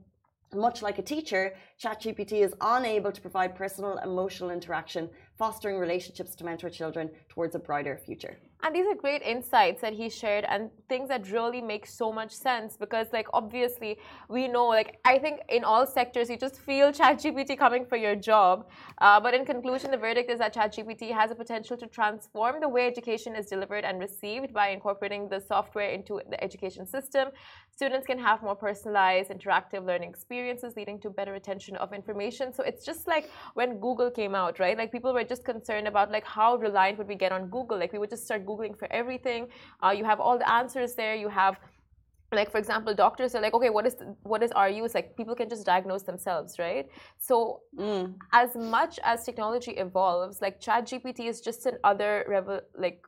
Much 0.53 0.81
like 0.81 0.97
a 0.97 1.03
teacher, 1.03 1.53
ChatGPT 1.81 2.43
is 2.43 2.53
unable 2.61 3.11
to 3.11 3.21
provide 3.21 3.55
personal 3.55 3.97
emotional 3.99 4.49
interaction, 4.49 5.09
fostering 5.39 5.77
relationships 5.79 6.35
to 6.35 6.43
mentor 6.43 6.69
children 6.69 7.09
towards 7.29 7.55
a 7.55 7.59
brighter 7.59 7.97
future. 8.05 8.37
And 8.61 8.75
these 8.75 8.85
are 8.87 8.95
great 8.95 9.21
insights 9.21 9.79
that 9.81 9.93
he 9.93 10.09
shared 10.09 10.43
and 10.49 10.69
things 10.89 11.07
that 11.07 11.31
really 11.31 11.61
make 11.61 11.87
so 11.87 12.11
much 12.11 12.33
sense 12.33 12.75
because, 12.75 13.07
like, 13.13 13.27
obviously, 13.31 13.97
we 14.27 14.49
know, 14.49 14.65
like, 14.65 14.99
I 15.05 15.17
think 15.17 15.39
in 15.47 15.63
all 15.63 15.87
sectors, 15.87 16.29
you 16.29 16.35
just 16.35 16.59
feel 16.59 16.91
ChatGPT 16.99 17.57
coming 17.57 17.85
for 17.85 17.95
your 17.95 18.17
job. 18.17 18.67
Uh, 18.97 19.17
but 19.21 19.33
in 19.33 19.45
conclusion, 19.45 19.91
the 19.91 19.97
verdict 19.97 20.29
is 20.29 20.39
that 20.39 20.53
ChatGPT 20.53 21.09
has 21.13 21.31
a 21.31 21.35
potential 21.35 21.77
to 21.77 21.87
transform 21.87 22.59
the 22.59 22.67
way 22.67 22.85
education 22.85 23.33
is 23.33 23.45
delivered 23.45 23.85
and 23.85 23.97
received 23.97 24.53
by 24.53 24.69
incorporating 24.69 25.29
the 25.29 25.39
software 25.39 25.91
into 25.91 26.19
the 26.29 26.43
education 26.43 26.85
system. 26.85 27.29
Students 27.71 28.05
can 28.05 28.19
have 28.19 28.43
more 28.43 28.55
personalized, 28.55 29.29
interactive 29.29 29.85
learning 29.85 30.09
experiences, 30.09 30.73
leading 30.75 30.99
to 30.99 31.09
better 31.09 31.31
retention 31.31 31.77
of 31.77 31.93
information. 31.93 32.51
So 32.51 32.61
it's 32.63 32.85
just 32.85 33.07
like 33.07 33.29
when 33.53 33.79
Google 33.79 34.11
came 34.11 34.35
out, 34.35 34.59
right? 34.59 34.77
Like, 34.77 34.91
people 34.91 35.13
were 35.13 35.23
just 35.29 35.45
concerned 35.45 35.87
about, 35.87 36.11
like, 36.11 36.25
how 36.25 36.57
reliant 36.57 36.97
would 36.97 37.07
we 37.07 37.15
get 37.15 37.31
on 37.31 37.47
Google? 37.49 37.77
Like, 37.77 37.93
we 37.93 37.99
would 37.99 38.09
just 38.09 38.25
start 38.25 38.45
googling 38.45 38.77
for 38.77 38.87
everything 38.91 39.47
uh, 39.83 39.91
you 39.91 40.05
have 40.05 40.19
all 40.19 40.37
the 40.37 40.49
answers 40.51 40.93
there 40.93 41.15
you 41.15 41.29
have 41.29 41.57
like 42.31 42.51
for 42.51 42.59
example 42.59 42.93
doctors 42.93 43.33
are 43.33 43.41
like 43.41 43.53
okay 43.53 43.69
what 43.71 43.87
is 43.87 43.95
what 44.23 44.43
is 44.43 44.51
our 44.51 44.69
use 44.69 44.93
like 44.93 45.15
people 45.17 45.35
can 45.35 45.49
just 45.49 45.65
diagnose 45.65 46.03
themselves 46.03 46.59
right 46.59 46.87
so 47.17 47.61
mm. 47.77 48.13
as 48.33 48.55
much 48.55 48.99
as 49.03 49.23
technology 49.23 49.71
evolves 49.71 50.41
like 50.41 50.61
ChatGPT 50.61 51.27
is 51.27 51.41
just 51.41 51.65
another 51.65 52.61
like 52.77 53.01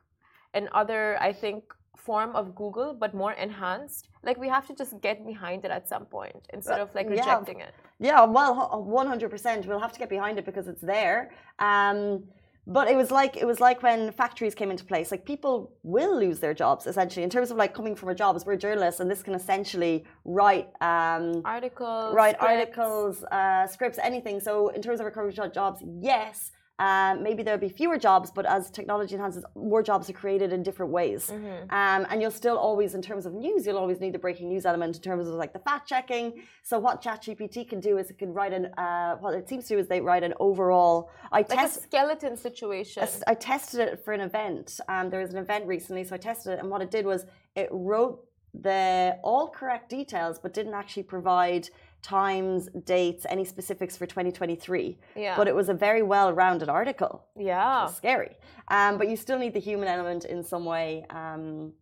another 0.54 1.16
i 1.20 1.32
think 1.32 1.62
form 1.96 2.34
of 2.34 2.54
google 2.54 2.94
but 2.94 3.14
more 3.14 3.32
enhanced. 3.32 4.08
Like 4.22 4.38
we 4.38 4.48
have 4.48 4.66
to 4.68 4.74
just 4.74 5.00
get 5.00 5.24
behind 5.26 5.64
it 5.64 5.70
at 5.70 5.88
some 5.88 6.06
point 6.06 6.48
instead 6.52 6.80
of 6.80 6.94
like 6.94 7.08
rejecting 7.08 7.60
yeah. 7.60 7.66
it. 7.66 7.74
Yeah 8.00 8.24
well 8.24 8.86
100% 8.88 9.66
we'll 9.66 9.78
have 9.78 9.92
to 9.92 9.98
get 9.98 10.08
behind 10.08 10.38
it 10.38 10.44
because 10.44 10.68
it's 10.68 10.82
there. 10.82 11.30
Um 11.58 12.24
but 12.66 12.88
it 12.88 12.96
was 12.96 13.10
like 13.10 13.36
it 13.36 13.44
was 13.44 13.58
like 13.60 13.82
when 13.82 14.12
factories 14.12 14.54
came 14.54 14.70
into 14.70 14.84
place. 14.84 15.10
Like 15.10 15.24
people 15.24 15.72
will 15.82 16.16
lose 16.18 16.38
their 16.38 16.54
jobs 16.54 16.86
essentially 16.86 17.24
in 17.24 17.30
terms 17.30 17.50
of 17.50 17.56
like 17.56 17.74
coming 17.74 17.96
from 17.96 18.08
a 18.10 18.14
job 18.14 18.36
as 18.36 18.46
we're 18.46 18.56
journalists 18.56 19.00
and 19.00 19.10
this 19.10 19.22
can 19.22 19.34
essentially 19.34 20.04
write 20.24 20.68
um, 20.80 21.42
articles 21.44 22.14
write 22.14 22.36
scripts. 22.36 22.78
articles 22.78 23.24
uh, 23.24 23.66
scripts 23.66 23.98
anything. 24.02 24.38
So 24.38 24.68
in 24.68 24.80
terms 24.80 25.00
of 25.00 25.06
recovering 25.06 25.34
jobs 25.52 25.82
yes 26.00 26.52
um, 26.78 27.22
maybe 27.22 27.42
there'll 27.42 27.60
be 27.60 27.68
fewer 27.68 27.98
jobs, 27.98 28.30
but 28.30 28.46
as 28.46 28.70
technology 28.70 29.14
enhances, 29.14 29.44
more 29.54 29.82
jobs 29.82 30.08
are 30.10 30.14
created 30.14 30.52
in 30.52 30.62
different 30.62 30.90
ways. 30.90 31.30
Mm-hmm. 31.30 31.72
Um, 31.72 32.06
and 32.10 32.20
you'll 32.20 32.30
still 32.30 32.56
always, 32.56 32.94
in 32.94 33.02
terms 33.02 33.26
of 33.26 33.34
news, 33.34 33.66
you'll 33.66 33.78
always 33.78 34.00
need 34.00 34.14
the 34.14 34.18
breaking 34.18 34.48
news 34.48 34.66
element 34.66 34.96
in 34.96 35.02
terms 35.02 35.28
of 35.28 35.34
like 35.34 35.52
the 35.52 35.58
fact 35.58 35.88
checking. 35.88 36.42
So 36.62 36.78
what 36.78 37.02
ChatGPT 37.02 37.68
can 37.68 37.80
do 37.80 37.98
is 37.98 38.10
it 38.10 38.18
can 38.18 38.32
write 38.32 38.52
an, 38.52 38.66
uh, 38.78 39.16
what 39.16 39.34
it 39.34 39.48
seems 39.48 39.68
to 39.68 39.74
do 39.74 39.80
is 39.80 39.86
they 39.86 40.00
write 40.00 40.24
an 40.24 40.34
overall. 40.40 41.10
I 41.30 41.38
like 41.38 41.48
test, 41.48 41.78
a 41.78 41.82
skeleton 41.82 42.36
situation. 42.36 43.06
I 43.26 43.34
tested 43.34 43.80
it 43.80 44.04
for 44.04 44.12
an 44.12 44.20
event. 44.20 44.80
Um, 44.88 45.10
there 45.10 45.20
was 45.20 45.30
an 45.30 45.38
event 45.38 45.66
recently, 45.66 46.04
so 46.04 46.14
I 46.14 46.18
tested 46.18 46.54
it, 46.54 46.58
and 46.58 46.70
what 46.70 46.82
it 46.82 46.90
did 46.90 47.06
was 47.06 47.26
it 47.54 47.68
wrote 47.70 48.24
the 48.54 49.18
all 49.22 49.48
correct 49.48 49.88
details, 49.88 50.38
but 50.38 50.52
didn't 50.52 50.74
actually 50.74 51.04
provide 51.04 51.68
times, 52.02 52.68
dates, 52.84 53.24
any 53.28 53.44
specifics 53.44 53.96
for 53.96 54.06
2023. 54.06 54.98
Yeah. 55.16 55.36
But 55.36 55.48
it 55.48 55.54
was 55.54 55.68
a 55.68 55.74
very 55.74 56.02
well 56.02 56.32
rounded 56.32 56.68
article. 56.68 57.24
Yeah. 57.36 57.86
Scary. 57.86 58.36
Um, 58.68 58.98
but 58.98 59.08
you 59.08 59.16
still 59.16 59.38
need 59.38 59.54
the 59.54 59.60
human 59.60 59.88
element 59.88 60.24
in 60.24 60.42
some 60.42 60.64
way. 60.64 61.06
Um, 61.10 61.72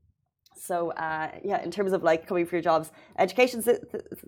so 0.55 0.91
uh, 0.93 1.31
yeah, 1.43 1.63
in 1.63 1.71
terms 1.71 1.93
of 1.93 2.03
like 2.03 2.27
coming 2.27 2.45
for 2.45 2.57
your 2.57 2.63
jobs, 2.63 2.93
education 3.19 3.63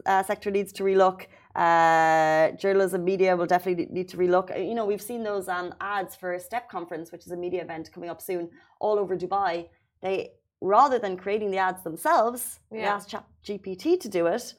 uh, 0.07 0.23
sector 0.23 0.51
needs 0.51 0.73
to 0.73 0.83
relook. 0.83 1.27
Uh, 1.55 2.57
journalism, 2.57 3.05
media 3.05 3.37
will 3.37 3.47
definitely 3.47 3.87
need 3.91 4.09
to 4.09 4.17
relook. 4.17 4.51
Uh, 4.51 4.59
you 4.59 4.75
know, 4.75 4.87
we've 4.87 5.03
seen 5.03 5.23
those 5.23 5.47
um, 5.49 5.75
ads 5.81 6.17
for 6.17 6.39
STEP 6.39 6.71
conference, 6.71 7.13
which 7.13 7.27
is 7.27 7.33
a 7.33 7.37
media 7.37 7.63
event 7.63 7.93
coming 7.93 8.09
up 8.09 8.23
soon, 8.23 8.49
all 8.81 8.99
over 8.99 9.15
Dubai. 9.15 9.69
They 10.01 10.31
rather 10.63 10.99
than 10.99 11.17
creating 11.19 11.51
the 11.51 11.59
ads 11.59 11.83
themselves, 11.83 12.61
yeah. 12.71 12.81
they 12.81 12.87
asked 12.87 13.15
GPT 13.45 14.01
to 14.01 14.09
do 14.09 14.27
it 14.27 14.55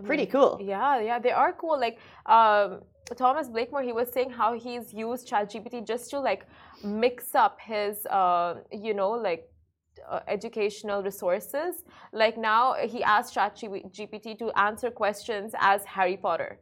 pretty 0.00 0.26
cool. 0.26 0.58
Yeah, 0.60 1.00
yeah, 1.00 1.18
they 1.18 1.30
are 1.30 1.52
cool. 1.52 1.78
Like 1.78 1.98
um, 2.26 2.80
Thomas 3.16 3.48
Blakemore, 3.48 3.82
he 3.82 3.92
was 3.92 4.10
saying 4.12 4.30
how 4.30 4.54
he's 4.54 4.92
used 4.92 5.28
ChatGPT 5.28 5.86
just 5.86 6.10
to 6.10 6.20
like 6.20 6.46
mix 6.84 7.34
up 7.34 7.58
his, 7.60 8.06
uh, 8.06 8.60
you 8.72 8.94
know, 8.94 9.10
like 9.10 9.48
uh, 10.08 10.20
educational 10.28 11.02
resources. 11.02 11.84
Like 12.12 12.38
now, 12.38 12.74
he 12.74 13.02
asked 13.02 13.34
ChatGPT 13.34 14.38
to 14.38 14.50
answer 14.58 14.90
questions 14.90 15.52
as 15.60 15.84
Harry 15.84 16.16
Potter. 16.16 16.58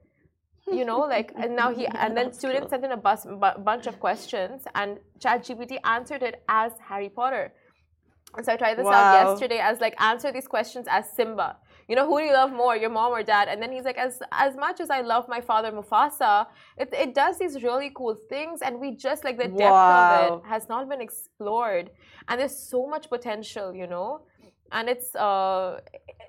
you 0.70 0.84
know, 0.84 1.00
like 1.00 1.32
and 1.42 1.56
now 1.56 1.72
he 1.72 1.86
and 1.86 2.16
then 2.16 2.32
students 2.32 2.70
sent 2.70 2.84
in 2.84 2.92
a 2.92 2.96
bus, 2.96 3.24
bu- 3.24 3.58
bunch 3.62 3.86
of 3.86 3.98
questions, 4.00 4.62
and 4.74 4.98
ChatGPT 5.18 5.78
answered 5.84 6.22
it 6.22 6.42
as 6.48 6.72
Harry 6.88 7.08
Potter. 7.08 7.52
And 8.36 8.46
so 8.46 8.52
I 8.52 8.56
tried 8.56 8.76
this 8.78 8.86
out 8.86 9.10
Wow. 9.10 9.12
yesterday 9.12 9.58
as 9.58 9.80
like 9.80 9.94
answer 10.00 10.30
these 10.32 10.46
questions 10.48 10.86
as 10.88 11.10
Simba. 11.16 11.56
You 11.88 11.96
know, 11.96 12.06
who 12.06 12.18
do 12.20 12.24
you 12.26 12.32
love 12.32 12.52
more, 12.52 12.76
your 12.76 12.90
mom 12.90 13.10
or 13.12 13.22
dad? 13.24 13.48
And 13.48 13.60
then 13.60 13.72
he's 13.72 13.84
like, 13.84 13.98
as 13.98 14.20
as 14.30 14.56
much 14.56 14.78
as 14.80 14.90
I 14.90 15.00
love 15.00 15.28
my 15.28 15.40
father 15.40 15.72
Mufasa, 15.72 16.46
it, 16.76 16.88
it 16.92 17.14
does 17.14 17.38
these 17.38 17.62
really 17.64 17.90
cool 17.94 18.14
things, 18.28 18.62
and 18.62 18.78
we 18.78 18.94
just 18.94 19.24
like 19.24 19.36
the 19.36 19.48
depth 19.48 19.90
of 19.90 20.10
it 20.10 20.34
has 20.44 20.68
not 20.68 20.88
been 20.88 21.00
explored, 21.00 21.90
and 22.28 22.40
there's 22.40 22.56
so 22.56 22.86
much 22.86 23.08
potential, 23.08 23.74
you 23.74 23.88
know. 23.88 24.22
And 24.70 24.88
it's 24.88 25.16
uh, 25.16 25.80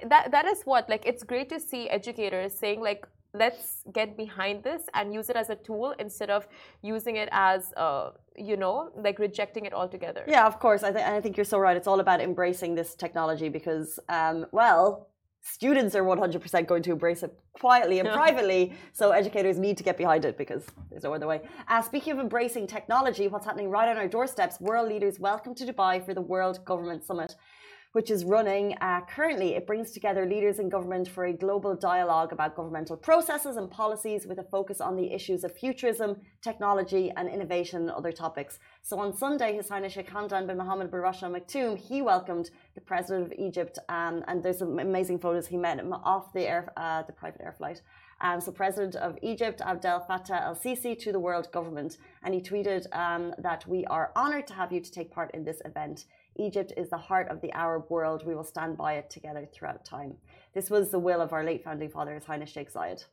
that 0.07 0.31
that 0.31 0.45
is 0.45 0.63
what 0.63 0.89
like 0.89 1.05
it's 1.05 1.23
great 1.23 1.49
to 1.49 1.59
see 1.59 1.87
educators 1.89 2.57
saying 2.57 2.81
like 2.81 3.07
let's 3.33 3.83
get 3.93 4.17
behind 4.17 4.63
this 4.63 4.83
and 4.93 5.13
use 5.13 5.29
it 5.29 5.35
as 5.35 5.49
a 5.49 5.55
tool 5.55 5.93
instead 5.99 6.29
of 6.29 6.47
using 6.81 7.15
it 7.15 7.29
as 7.31 7.73
uh, 7.77 8.11
you 8.35 8.57
know 8.57 8.91
like 8.95 9.19
rejecting 9.19 9.65
it 9.65 9.73
altogether. 9.73 10.23
Yeah, 10.27 10.45
of 10.45 10.59
course. 10.59 10.83
I, 10.83 10.91
th- 10.91 11.05
I 11.05 11.21
think 11.21 11.37
you're 11.37 11.45
so 11.45 11.59
right. 11.59 11.77
It's 11.77 11.87
all 11.87 11.99
about 11.99 12.21
embracing 12.21 12.75
this 12.75 12.95
technology 12.95 13.49
because, 13.49 13.99
um, 14.09 14.45
well, 14.51 15.07
students 15.41 15.95
are 15.95 16.03
100% 16.03 16.67
going 16.67 16.83
to 16.83 16.91
embrace 16.91 17.23
it 17.23 17.33
quietly 17.53 17.99
and 17.99 18.09
privately. 18.21 18.73
So 18.93 19.11
educators 19.11 19.57
need 19.57 19.77
to 19.77 19.83
get 19.83 19.97
behind 19.97 20.25
it 20.25 20.37
because 20.37 20.65
there's 20.89 21.03
no 21.03 21.13
other 21.13 21.27
way. 21.27 21.41
Uh, 21.67 21.81
speaking 21.81 22.13
of 22.13 22.19
embracing 22.19 22.67
technology, 22.67 23.27
what's 23.27 23.45
happening 23.45 23.69
right 23.69 23.89
on 23.89 23.97
our 23.97 24.07
doorsteps, 24.07 24.59
world 24.59 24.89
leaders 24.89 25.19
welcome 25.19 25.55
to 25.55 25.65
Dubai 25.65 26.05
for 26.05 26.13
the 26.13 26.21
World 26.21 26.63
Government 26.65 27.03
Summit. 27.03 27.35
Which 27.93 28.09
is 28.09 28.23
running 28.23 28.77
uh, 28.79 29.01
currently. 29.01 29.55
It 29.55 29.67
brings 29.67 29.91
together 29.91 30.25
leaders 30.25 30.59
in 30.59 30.69
government 30.69 31.09
for 31.09 31.25
a 31.25 31.33
global 31.33 31.75
dialogue 31.75 32.31
about 32.31 32.55
governmental 32.55 32.95
processes 32.95 33.57
and 33.57 33.69
policies 33.69 34.25
with 34.25 34.39
a 34.39 34.43
focus 34.43 34.79
on 34.79 34.95
the 34.95 35.11
issues 35.11 35.43
of 35.43 35.53
futurism, 35.53 36.15
technology, 36.41 37.11
and 37.17 37.27
innovation 37.27 37.81
and 37.81 37.91
other 37.91 38.13
topics. 38.13 38.59
So 38.81 38.97
on 38.97 39.13
Sunday, 39.17 39.57
His 39.57 39.67
Highness 39.67 39.91
Sheikh 39.91 40.09
Hamdan 40.09 40.47
bin 40.47 40.55
Mohammed 40.55 40.89
bin 40.89 41.01
Rashid 41.01 41.23
Al 41.23 41.31
Maktoum, 41.31 41.77
he 41.77 42.01
welcomed 42.01 42.51
the 42.75 42.81
President 42.81 43.25
of 43.25 43.33
Egypt, 43.37 43.77
um, 43.89 44.23
and 44.25 44.41
there's 44.41 44.59
some 44.59 44.79
amazing 44.79 45.19
photos. 45.19 45.47
He 45.47 45.57
met 45.57 45.77
him 45.77 45.91
off 45.91 46.31
the 46.31 46.47
air, 46.47 46.71
uh, 46.77 47.03
the 47.03 47.11
private 47.11 47.41
air 47.41 47.51
flight. 47.51 47.81
Um, 48.21 48.39
so 48.39 48.51
President 48.51 48.95
of 48.95 49.17
Egypt, 49.21 49.61
Abdel 49.61 50.05
Fattah 50.07 50.41
el-Sisi, 50.45 50.97
to 50.99 51.11
the 51.11 51.19
world 51.19 51.51
government, 51.51 51.97
and 52.23 52.33
he 52.33 52.39
tweeted 52.39 52.85
um, 52.95 53.33
that 53.39 53.67
we 53.67 53.83
are 53.85 54.11
honoured 54.15 54.47
to 54.47 54.53
have 54.53 54.71
you 54.71 54.79
to 54.79 54.91
take 54.91 55.11
part 55.11 55.31
in 55.33 55.43
this 55.43 55.61
event. 55.65 56.05
Egypt 56.37 56.73
is 56.77 56.89
the 56.89 56.97
heart 56.97 57.27
of 57.29 57.41
the 57.41 57.51
Arab 57.51 57.85
world. 57.89 58.25
We 58.25 58.35
will 58.35 58.43
stand 58.43 58.77
by 58.77 58.93
it 58.93 59.09
together 59.09 59.47
throughout 59.51 59.85
time. 59.85 60.15
This 60.53 60.69
was 60.69 60.89
the 60.89 60.99
will 60.99 61.21
of 61.21 61.33
our 61.33 61.43
late 61.43 61.63
founding 61.63 61.89
father, 61.89 62.13
His 62.13 62.25
Highness 62.25 62.49
Sheikh 62.49 62.71
Zayed. 62.71 63.05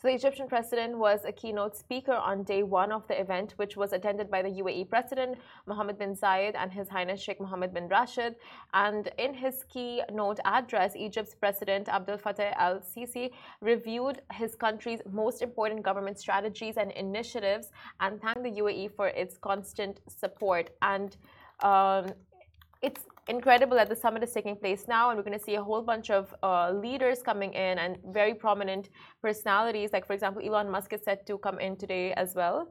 So 0.00 0.08
the 0.08 0.14
Egyptian 0.14 0.48
president 0.48 0.96
was 0.96 1.26
a 1.26 1.32
keynote 1.32 1.76
speaker 1.76 2.14
on 2.14 2.42
day 2.42 2.62
one 2.62 2.90
of 2.90 3.06
the 3.06 3.20
event, 3.20 3.52
which 3.56 3.76
was 3.76 3.92
attended 3.92 4.30
by 4.30 4.40
the 4.40 4.48
UAE 4.48 4.88
president 4.88 5.36
Mohammed 5.66 5.98
bin 5.98 6.16
Zayed 6.16 6.54
and 6.54 6.72
His 6.72 6.88
Highness 6.88 7.20
Sheikh 7.20 7.38
Mohammed 7.38 7.74
bin 7.74 7.86
Rashid. 7.86 8.36
And 8.72 9.10
in 9.18 9.34
his 9.34 9.64
keynote 9.64 10.40
address, 10.46 10.96
Egypt's 10.96 11.34
president 11.34 11.90
Abdel 11.90 12.16
Fattah 12.16 12.54
al-Sisi 12.56 13.32
reviewed 13.60 14.22
his 14.32 14.54
country's 14.54 15.02
most 15.12 15.42
important 15.42 15.82
government 15.82 16.18
strategies 16.18 16.78
and 16.78 16.92
initiatives, 16.92 17.70
and 18.00 18.22
thanked 18.22 18.42
the 18.42 18.52
UAE 18.52 18.96
for 18.96 19.08
its 19.08 19.36
constant 19.36 20.00
support. 20.08 20.70
And 20.80 21.14
um, 21.62 22.14
it's 22.82 23.02
incredible 23.28 23.76
that 23.76 23.88
the 23.88 23.96
summit 23.96 24.22
is 24.22 24.32
taking 24.32 24.56
place 24.56 24.86
now, 24.88 25.10
and 25.10 25.16
we're 25.16 25.22
going 25.22 25.38
to 25.38 25.44
see 25.44 25.56
a 25.56 25.62
whole 25.62 25.82
bunch 25.82 26.10
of 26.10 26.34
uh, 26.42 26.72
leaders 26.72 27.22
coming 27.22 27.52
in 27.52 27.78
and 27.78 27.98
very 28.06 28.34
prominent 28.34 28.88
personalities. 29.22 29.90
Like, 29.92 30.06
for 30.06 30.14
example, 30.14 30.42
Elon 30.44 30.70
Musk 30.70 30.92
is 30.92 31.02
set 31.04 31.26
to 31.26 31.38
come 31.38 31.58
in 31.60 31.76
today 31.76 32.12
as 32.14 32.34
well. 32.34 32.68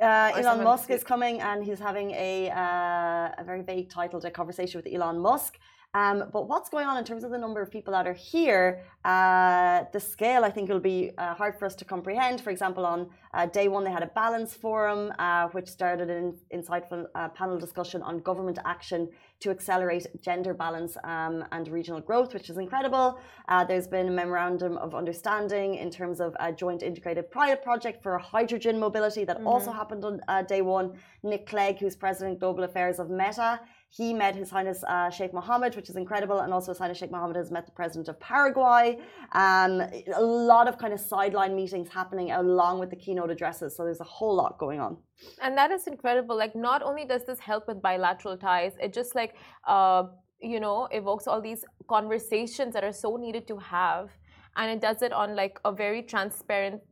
Uh, 0.00 0.30
Elon 0.36 0.62
Musk 0.62 0.90
is 0.90 1.02
coming 1.02 1.40
and 1.40 1.64
he's 1.64 1.80
having 1.80 2.12
a, 2.12 2.50
uh, 2.50 3.40
a 3.40 3.44
very 3.44 3.62
vague 3.62 3.90
titled 3.90 4.24
a 4.24 4.30
conversation 4.30 4.80
with 4.80 4.92
Elon 4.92 5.18
Musk. 5.18 5.58
Um, 5.94 6.24
but 6.32 6.48
what's 6.48 6.68
going 6.68 6.86
on 6.86 6.98
in 6.98 7.04
terms 7.04 7.24
of 7.24 7.30
the 7.30 7.38
number 7.38 7.62
of 7.62 7.70
people 7.70 7.92
that 7.94 8.06
are 8.06 8.12
here? 8.12 8.82
Uh, 9.04 9.84
the 9.92 10.00
scale, 10.00 10.44
I 10.44 10.50
think, 10.50 10.68
will 10.68 10.80
be 10.80 11.12
uh, 11.16 11.34
hard 11.34 11.58
for 11.58 11.64
us 11.64 11.74
to 11.76 11.84
comprehend. 11.84 12.42
For 12.42 12.50
example, 12.50 12.84
on 12.84 13.08
uh, 13.32 13.46
day 13.46 13.68
one, 13.68 13.84
they 13.84 13.90
had 13.90 14.02
a 14.02 14.12
balance 14.14 14.52
forum, 14.52 15.12
uh, 15.18 15.48
which 15.48 15.66
started 15.66 16.10
an 16.10 16.36
insightful 16.54 17.06
uh, 17.14 17.28
panel 17.30 17.58
discussion 17.58 18.02
on 18.02 18.18
government 18.20 18.58
action 18.66 19.08
to 19.40 19.50
accelerate 19.50 20.06
gender 20.20 20.52
balance 20.52 20.96
um, 21.04 21.44
and 21.52 21.68
regional 21.68 22.00
growth, 22.00 22.34
which 22.34 22.50
is 22.50 22.58
incredible. 22.58 23.18
Uh, 23.48 23.64
there's 23.64 23.86
been 23.86 24.08
a 24.08 24.10
memorandum 24.10 24.76
of 24.78 24.94
understanding 24.94 25.76
in 25.76 25.90
terms 25.90 26.20
of 26.20 26.36
a 26.40 26.52
joint 26.52 26.82
integrated 26.82 27.30
pilot 27.30 27.62
project 27.62 28.02
for 28.02 28.18
hydrogen 28.18 28.78
mobility 28.78 29.24
that 29.24 29.40
also 29.44 29.70
happened 29.70 30.04
on 30.04 30.20
uh, 30.28 30.42
day 30.42 30.60
one. 30.60 30.92
Nick 31.22 31.46
Clegg, 31.46 31.78
who's 31.78 31.96
president 31.96 32.40
global 32.40 32.64
affairs 32.64 32.98
of 32.98 33.08
Meta, 33.10 33.60
he 33.90 34.12
met 34.12 34.36
His 34.36 34.50
Highness 34.50 34.84
uh, 34.84 35.10
Sheikh 35.10 35.32
Mohammed, 35.32 35.74
which 35.74 35.88
is 35.88 35.96
incredible, 35.96 36.40
and 36.40 36.52
also 36.52 36.72
His 36.72 36.78
Highness 36.78 36.98
Sheikh 36.98 37.10
Mohammed 37.10 37.36
has 37.36 37.50
met 37.50 37.64
the 37.64 37.72
president 37.72 38.08
of 38.08 38.20
Paraguay. 38.20 38.98
Um, 39.32 39.80
a 40.14 40.22
lot 40.22 40.68
of 40.68 40.78
kind 40.78 40.92
of 40.92 41.00
sideline 41.00 41.56
meetings 41.56 41.88
happening 41.88 42.30
along 42.32 42.80
with 42.80 42.90
the 42.90 42.96
keynote 42.96 43.30
addresses, 43.30 43.76
so 43.76 43.84
there's 43.84 44.00
a 44.00 44.04
whole 44.04 44.34
lot 44.34 44.58
going 44.58 44.78
on. 44.78 44.98
And 45.42 45.56
that 45.56 45.70
is 45.70 45.86
incredible. 45.86 46.36
Like, 46.36 46.54
not 46.54 46.82
only 46.82 47.04
does 47.06 47.24
this 47.24 47.40
help 47.40 47.66
with 47.66 47.80
bilateral 47.80 48.36
ties, 48.36 48.74
it 48.80 48.92
just 48.92 49.14
like, 49.14 49.34
uh, 49.66 50.04
you 50.40 50.60
know, 50.60 50.88
evokes 50.90 51.26
all 51.26 51.40
these 51.40 51.64
conversations 51.88 52.74
that 52.74 52.84
are 52.84 52.92
so 52.92 53.16
needed 53.16 53.48
to 53.48 53.56
have. 53.56 54.10
And 54.56 54.70
it 54.70 54.80
does 54.80 55.02
it 55.02 55.12
on 55.12 55.34
like 55.34 55.58
a 55.64 55.72
very 55.72 56.02
transparent 56.02 56.82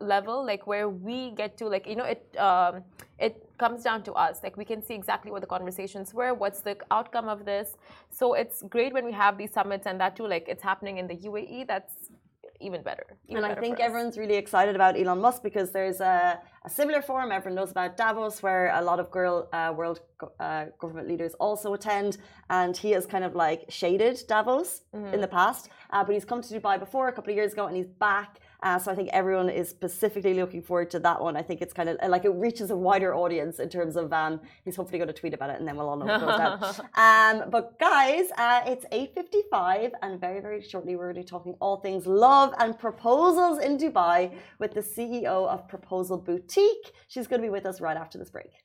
level, 0.00 0.44
like 0.44 0.66
where 0.66 0.88
we 0.88 1.30
get 1.32 1.56
to 1.58 1.66
like, 1.68 1.86
you 1.86 1.96
know, 1.96 2.04
it 2.04 2.22
um, 2.38 2.82
it 3.18 3.34
comes 3.58 3.82
down 3.82 4.02
to 4.04 4.12
us. 4.12 4.40
Like 4.42 4.56
we 4.56 4.64
can 4.64 4.82
see 4.82 4.94
exactly 4.94 5.30
what 5.30 5.40
the 5.40 5.46
conversations 5.46 6.12
were, 6.12 6.34
what's 6.34 6.60
the 6.60 6.76
outcome 6.90 7.28
of 7.28 7.44
this. 7.44 7.76
So 8.10 8.34
it's 8.34 8.62
great 8.68 8.92
when 8.92 9.04
we 9.04 9.12
have 9.12 9.38
these 9.38 9.52
summits 9.52 9.86
and 9.86 10.00
that 10.00 10.16
too, 10.16 10.26
like 10.26 10.46
it's 10.48 10.62
happening 10.62 10.98
in 10.98 11.06
the 11.06 11.16
UAE. 11.16 11.66
That's 11.68 11.94
even 12.60 12.82
better. 12.82 13.06
even 13.28 13.44
and 13.44 13.52
I 13.52 13.54
think 13.60 13.80
everyone's 13.80 14.16
really 14.16 14.36
excited 14.36 14.74
about 14.74 14.96
Elon 14.98 15.20
Musk 15.20 15.42
because 15.42 15.70
there's 15.72 16.00
a, 16.00 16.38
a 16.64 16.70
similar 16.70 17.02
forum 17.02 17.30
everyone 17.32 17.56
knows 17.56 17.70
about 17.72 17.96
Davos, 17.96 18.42
where 18.42 18.70
a 18.74 18.80
lot 18.80 18.98
of 19.00 19.10
girl 19.10 19.48
uh, 19.52 19.72
world 19.76 20.00
uh, 20.40 20.66
government 20.78 21.08
leaders 21.08 21.34
also 21.34 21.74
attend, 21.74 22.16
and 22.50 22.76
he 22.76 22.92
has 22.92 23.06
kind 23.06 23.24
of 23.24 23.34
like 23.34 23.64
shaded 23.68 24.16
Davos 24.28 24.82
Mm-hmm. 24.94 25.14
in 25.14 25.20
the 25.20 25.26
past, 25.28 25.68
uh, 25.90 26.04
but 26.04 26.12
he's 26.14 26.24
come 26.24 26.40
to 26.40 26.60
Dubai 26.60 26.78
before 26.78 27.08
a 27.08 27.12
couple 27.12 27.30
of 27.32 27.36
years 27.36 27.52
ago, 27.52 27.66
and 27.66 27.76
he's 27.76 27.86
back. 28.08 28.38
Uh, 28.64 28.78
so 28.78 28.90
I 28.90 28.94
think 28.94 29.10
everyone 29.12 29.50
is 29.50 29.68
specifically 29.68 30.32
looking 30.32 30.62
forward 30.62 30.90
to 30.92 30.98
that 31.00 31.20
one. 31.20 31.36
I 31.36 31.42
think 31.42 31.60
it's 31.60 31.74
kind 31.74 31.90
of 31.90 31.98
like 32.08 32.24
it 32.24 32.30
reaches 32.30 32.70
a 32.70 32.76
wider 32.76 33.14
audience 33.14 33.58
in 33.60 33.68
terms 33.68 33.94
of 33.94 34.10
um, 34.12 34.40
he's 34.64 34.74
hopefully 34.74 34.98
going 34.98 35.08
to 35.08 35.20
tweet 35.20 35.34
about 35.34 35.50
it, 35.50 35.58
and 35.58 35.68
then 35.68 35.76
we'll 35.76 35.90
all 35.90 35.98
know 35.98 36.06
what 36.06 36.20
goes 36.20 36.38
down. 36.38 36.54
Um, 37.04 37.50
but 37.50 37.78
guys, 37.78 38.26
uh, 38.38 38.62
it's 38.66 38.86
8.55 38.86 39.92
and 40.02 40.18
very, 40.20 40.40
very 40.40 40.62
shortly 40.62 40.96
we're 40.96 41.12
going 41.12 41.16
to 41.16 41.20
be 41.20 41.26
talking 41.26 41.54
all 41.60 41.76
things 41.76 42.06
love 42.06 42.54
and 42.58 42.78
proposals 42.78 43.58
in 43.58 43.76
Dubai 43.76 44.32
with 44.58 44.72
the 44.72 44.80
CEO 44.80 45.46
of 45.48 45.68
Proposal 45.68 46.16
Boutique. 46.16 46.92
She's 47.08 47.26
going 47.26 47.42
to 47.42 47.46
be 47.46 47.50
with 47.50 47.66
us 47.66 47.80
right 47.80 47.96
after 47.96 48.16
this 48.16 48.30
break. 48.30 48.63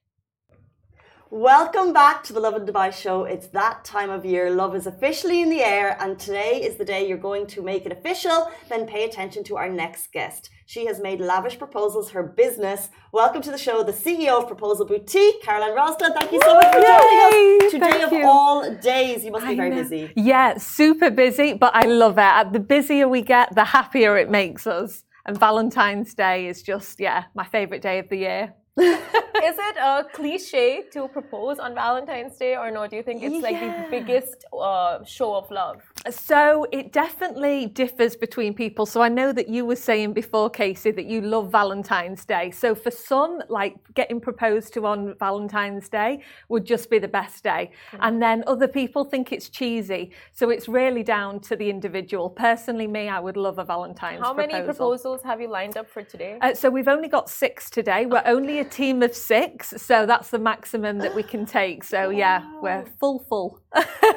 Welcome 1.32 1.94
back 1.94 2.24
to 2.24 2.34
the 2.34 2.40
Lovin 2.40 2.66
Dubai 2.66 2.92
show. 2.92 3.26
It's 3.26 3.46
that 3.50 3.86
time 3.86 4.10
of 4.10 4.26
year. 4.26 4.50
Love 4.50 4.76
is 4.76 4.88
officially 4.88 5.44
in 5.44 5.52
the 5.52 5.62
air, 5.62 5.96
and 6.02 6.18
today 6.18 6.60
is 6.60 6.78
the 6.78 6.84
day 6.84 7.08
you're 7.08 7.20
going 7.20 7.46
to 7.54 7.62
make 7.62 7.86
it 7.86 7.92
official. 7.92 8.50
Then 8.68 8.88
pay 8.88 9.04
attention 9.06 9.44
to 9.44 9.56
our 9.56 9.70
next 9.70 10.12
guest. 10.12 10.50
She 10.66 10.88
has 10.88 11.00
made 11.00 11.22
lavish 11.22 11.60
proposals 11.60 12.10
her 12.10 12.24
business. 12.24 12.90
Welcome 13.12 13.44
to 13.44 13.52
the 13.52 13.60
show, 13.60 13.84
the 13.84 13.92
CEO 13.92 14.40
of 14.40 14.48
Proposal 14.48 14.88
Boutique, 14.88 15.44
Caroline 15.44 15.78
Rostad. 15.78 16.16
Thank 16.16 16.32
you 16.32 16.42
so 16.42 16.56
much 16.56 16.66
for 16.74 16.82
joining 16.82 17.62
us. 17.62 17.72
Today 17.74 17.92
thank 17.92 18.04
of 18.06 18.12
you. 18.12 18.26
all 18.26 18.74
days, 18.78 19.24
you 19.24 19.30
must 19.30 19.46
be 19.46 19.52
I 19.52 19.56
very 19.56 19.70
know. 19.70 19.84
busy. 19.84 20.12
Yeah, 20.16 20.58
super 20.58 21.12
busy, 21.12 21.54
but 21.54 21.76
I 21.76 21.86
love 21.86 22.16
it. 22.18 22.54
The 22.54 22.60
busier 22.60 23.08
we 23.08 23.22
get, 23.22 23.54
the 23.54 23.66
happier 23.66 24.18
it 24.18 24.32
makes 24.32 24.66
us. 24.66 25.04
And 25.28 25.40
Valentine's 25.40 26.16
Day 26.16 26.48
is 26.48 26.64
just, 26.64 27.00
yeah, 27.00 27.26
my 27.36 27.44
favorite 27.44 27.84
day 27.84 28.00
of 28.00 28.10
the 28.10 28.18
year. 28.18 28.56
Is 28.80 29.56
it 29.58 29.78
a 29.78 30.06
cliche 30.14 30.84
to 30.92 31.08
propose 31.08 31.60
on 31.60 31.74
Valentine's 31.74 32.36
Day, 32.38 32.56
or 32.56 32.72
no? 32.72 32.88
Do 32.88 32.96
you 32.96 33.04
think 33.04 33.24
it's 33.24 33.42
like 33.42 33.60
the 33.60 33.88
biggest 33.90 34.46
uh, 34.54 35.04
show 35.04 35.36
of 35.36 35.50
love? 35.50 35.82
So 36.10 36.66
it 36.72 36.94
definitely 36.94 37.66
differs 37.66 38.16
between 38.16 38.54
people. 38.54 38.86
So 38.86 39.02
I 39.02 39.10
know 39.10 39.32
that 39.34 39.50
you 39.50 39.66
were 39.66 39.76
saying 39.76 40.14
before, 40.14 40.50
Casey, 40.50 40.92
that 40.92 41.06
you 41.06 41.22
love 41.22 41.52
Valentine's 41.52 42.26
Day. 42.26 42.52
So 42.52 42.76
for 42.76 42.92
some, 42.92 43.42
like 43.50 43.76
getting 43.96 44.22
proposed 44.22 44.74
to 44.76 44.86
on 44.86 45.16
Valentine's 45.20 45.90
Day 45.90 46.22
would 46.48 46.66
just 46.66 46.90
be 46.90 47.00
the 47.00 47.08
best 47.08 47.44
day. 47.44 47.72
And 48.02 48.22
then 48.22 48.44
other 48.48 48.68
people 48.68 49.04
think 49.04 49.32
it's 49.32 49.50
cheesy. 49.50 50.12
So 50.32 50.50
it's 50.50 50.68
really 50.68 51.04
down 51.04 51.40
to 51.42 51.56
the 51.56 51.70
individual. 51.70 52.30
Personally, 52.30 52.88
me, 52.88 53.10
I 53.10 53.20
would 53.20 53.38
love 53.38 53.58
a 53.60 53.66
Valentine's 53.66 54.20
Day. 54.20 54.26
How 54.26 54.34
many 54.34 54.62
proposals 54.62 55.22
have 55.24 55.42
you 55.42 55.48
lined 55.48 55.76
up 55.76 55.90
for 55.90 56.04
today? 56.04 56.38
Uh, 56.42 56.54
so 56.54 56.70
we've 56.70 56.88
only 56.88 57.08
got 57.08 57.30
six 57.30 57.70
today. 57.70 58.06
We're 58.06 58.24
only 58.26 58.59
a 58.60 58.64
team 58.64 59.02
of 59.02 59.16
six, 59.16 59.74
so 59.78 60.06
that's 60.06 60.30
the 60.30 60.40
maximum 60.40 60.98
that 61.00 61.16
we 61.16 61.24
can 61.24 61.46
take. 61.60 61.84
So 61.84 62.10
yeah, 62.10 62.44
we're 62.62 62.86
full 63.00 63.20
full. 63.30 63.62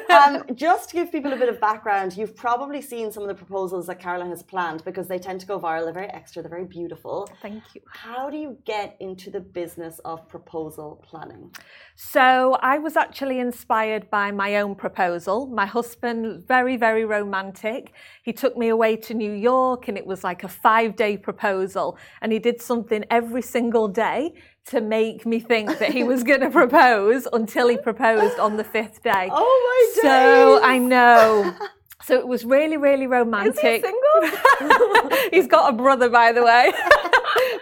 um, 0.09 0.43
just 0.55 0.89
to 0.89 0.95
give 0.95 1.11
people 1.11 1.33
a 1.33 1.35
bit 1.35 1.49
of 1.49 1.59
background, 1.59 2.17
you've 2.17 2.35
probably 2.35 2.81
seen 2.81 3.11
some 3.11 3.23
of 3.23 3.29
the 3.29 3.35
proposals 3.35 3.87
that 3.87 3.99
Caroline 3.99 4.29
has 4.29 4.43
planned 4.43 4.83
because 4.83 5.07
they 5.07 5.19
tend 5.19 5.39
to 5.41 5.45
go 5.45 5.59
viral. 5.59 5.83
They're 5.85 5.93
very 5.93 6.09
extra, 6.09 6.41
they're 6.41 6.49
very 6.49 6.65
beautiful. 6.65 7.29
Thank 7.41 7.63
you. 7.73 7.81
How 7.87 8.29
do 8.29 8.37
you 8.37 8.57
get 8.65 8.97
into 8.99 9.29
the 9.29 9.39
business 9.39 9.99
of 10.05 10.27
proposal 10.27 11.03
planning? 11.07 11.51
So 11.95 12.57
I 12.61 12.79
was 12.79 12.95
actually 12.95 13.39
inspired 13.39 14.09
by 14.09 14.31
my 14.31 14.57
own 14.57 14.75
proposal. 14.75 15.47
My 15.47 15.65
husband 15.65 16.47
very, 16.47 16.75
very 16.75 17.05
romantic. 17.05 17.93
He 18.23 18.33
took 18.33 18.57
me 18.57 18.69
away 18.69 18.95
to 18.97 19.13
New 19.13 19.31
York 19.31 19.87
and 19.87 19.97
it 19.97 20.05
was 20.05 20.23
like 20.23 20.43
a 20.43 20.47
five 20.47 20.95
day 20.95 21.17
proposal. 21.17 21.97
And 22.21 22.31
he 22.31 22.39
did 22.39 22.61
something 22.61 23.05
every 23.09 23.41
single 23.41 23.87
day 23.87 24.32
to 24.67 24.81
make 24.81 25.25
me 25.25 25.39
think 25.39 25.79
that 25.79 25.91
he 25.91 26.03
was 26.03 26.23
going 26.23 26.39
to 26.41 26.49
propose 26.49 27.27
until 27.33 27.67
he 27.67 27.77
proposed 27.77 28.39
on 28.39 28.57
the 28.57 28.63
fifth 28.63 29.03
day. 29.03 29.29
Oh 29.35 29.93
my 29.95 30.01
god! 30.01 30.07
So 30.07 30.59
days. 30.59 30.61
I 30.63 30.77
know. 30.77 31.53
So 32.05 32.15
it 32.19 32.27
was 32.27 32.43
really, 32.43 32.77
really 32.77 33.07
romantic. 33.07 33.83
Is 33.85 33.85
he 33.85 34.29
single? 34.29 35.17
he's 35.31 35.47
got 35.47 35.73
a 35.73 35.77
brother, 35.77 36.09
by 36.09 36.33
the 36.33 36.43
way. 36.43 36.71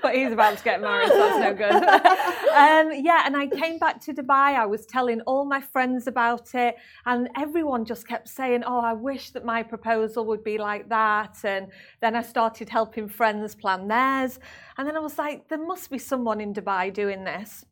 but 0.04 0.16
he's 0.16 0.32
about 0.32 0.58
to 0.58 0.64
get 0.64 0.82
married, 0.82 1.10
so 1.10 1.18
that's 1.18 1.40
no 1.40 1.54
good. 1.54 1.72
um, 2.64 3.06
yeah, 3.06 3.24
and 3.26 3.36
I 3.38 3.48
came 3.48 3.78
back 3.78 4.02
to 4.02 4.14
Dubai. 4.14 4.56
I 4.56 4.66
was 4.66 4.86
telling 4.86 5.22
all 5.22 5.46
my 5.46 5.62
friends 5.62 6.08
about 6.08 6.56
it, 6.56 6.76
and 7.06 7.30
everyone 7.38 7.86
just 7.86 8.08
kept 8.08 8.28
saying, 8.28 8.64
Oh, 8.66 8.80
I 8.80 8.94
wish 8.94 9.32
that 9.32 9.46
my 9.46 9.64
proposal 9.64 10.26
would 10.26 10.44
be 10.44 10.58
like 10.58 10.90
that. 10.90 11.38
And 11.44 11.68
then 12.02 12.16
I 12.16 12.22
started 12.22 12.70
helping 12.70 13.08
friends 13.08 13.56
plan 13.56 13.88
theirs. 13.88 14.40
And 14.78 14.88
then 14.88 14.96
I 14.96 15.00
was 15.00 15.18
like, 15.18 15.48
There 15.48 15.64
must 15.64 15.90
be 15.90 16.00
someone 16.00 16.42
in 16.42 16.54
Dubai 16.54 16.94
doing 16.94 17.24
this. 17.24 17.66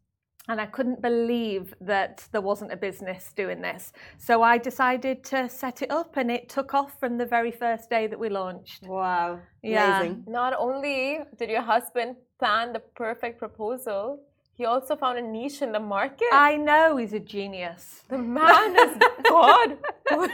And 0.49 0.59
I 0.59 0.65
couldn't 0.65 1.01
believe 1.01 1.75
that 1.79 2.27
there 2.31 2.41
wasn't 2.41 2.71
a 2.73 2.75
business 2.75 3.31
doing 3.35 3.61
this. 3.61 3.93
So 4.17 4.41
I 4.41 4.57
decided 4.57 5.23
to 5.25 5.47
set 5.47 5.83
it 5.83 5.91
up, 5.91 6.17
and 6.17 6.31
it 6.31 6.49
took 6.49 6.73
off 6.73 6.99
from 6.99 7.17
the 7.19 7.25
very 7.25 7.51
first 7.51 7.89
day 7.89 8.07
that 8.07 8.19
we 8.19 8.29
launched. 8.29 8.83
Wow. 8.83 9.39
Yeah. 9.61 9.99
Amazing. 9.99 10.25
Not 10.27 10.53
only 10.57 11.19
did 11.37 11.49
your 11.51 11.61
husband 11.61 12.15
plan 12.39 12.73
the 12.73 12.79
perfect 12.79 13.37
proposal, 13.37 14.21
he 14.59 14.65
also 14.65 14.95
found 14.95 15.17
a 15.19 15.21
niche 15.21 15.61
in 15.61 15.71
the 15.71 15.79
market. 15.79 16.27
I 16.33 16.57
know 16.57 16.97
he's 16.97 17.13
a 17.13 17.19
genius. 17.19 18.03
the 18.09 18.17
man 18.17 18.75
is 18.75 18.97
God. 19.29 19.77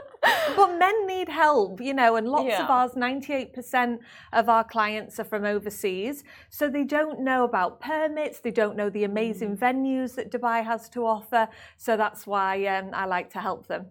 But 0.22 0.78
men 0.78 1.06
need 1.06 1.28
help, 1.28 1.80
you 1.80 1.94
know, 1.94 2.16
and 2.16 2.28
lots 2.28 2.54
of 2.58 2.68
ours, 2.68 2.92
98% 2.92 3.98
of 4.32 4.48
our 4.48 4.64
clients 4.64 5.18
are 5.18 5.24
from 5.24 5.44
overseas. 5.44 6.24
So 6.50 6.68
they 6.68 6.84
don't 6.84 7.20
know 7.20 7.44
about 7.44 7.80
permits, 7.80 8.40
they 8.40 8.50
don't 8.50 8.76
know 8.76 8.90
the 8.90 9.04
amazing 9.04 9.56
venues 9.56 10.14
that 10.16 10.30
Dubai 10.30 10.64
has 10.64 10.88
to 10.90 11.06
offer. 11.06 11.48
So 11.76 11.96
that's 11.96 12.26
why 12.26 12.66
um, 12.66 12.90
I 12.92 13.06
like 13.06 13.30
to 13.30 13.40
help 13.40 13.66
them. 13.66 13.86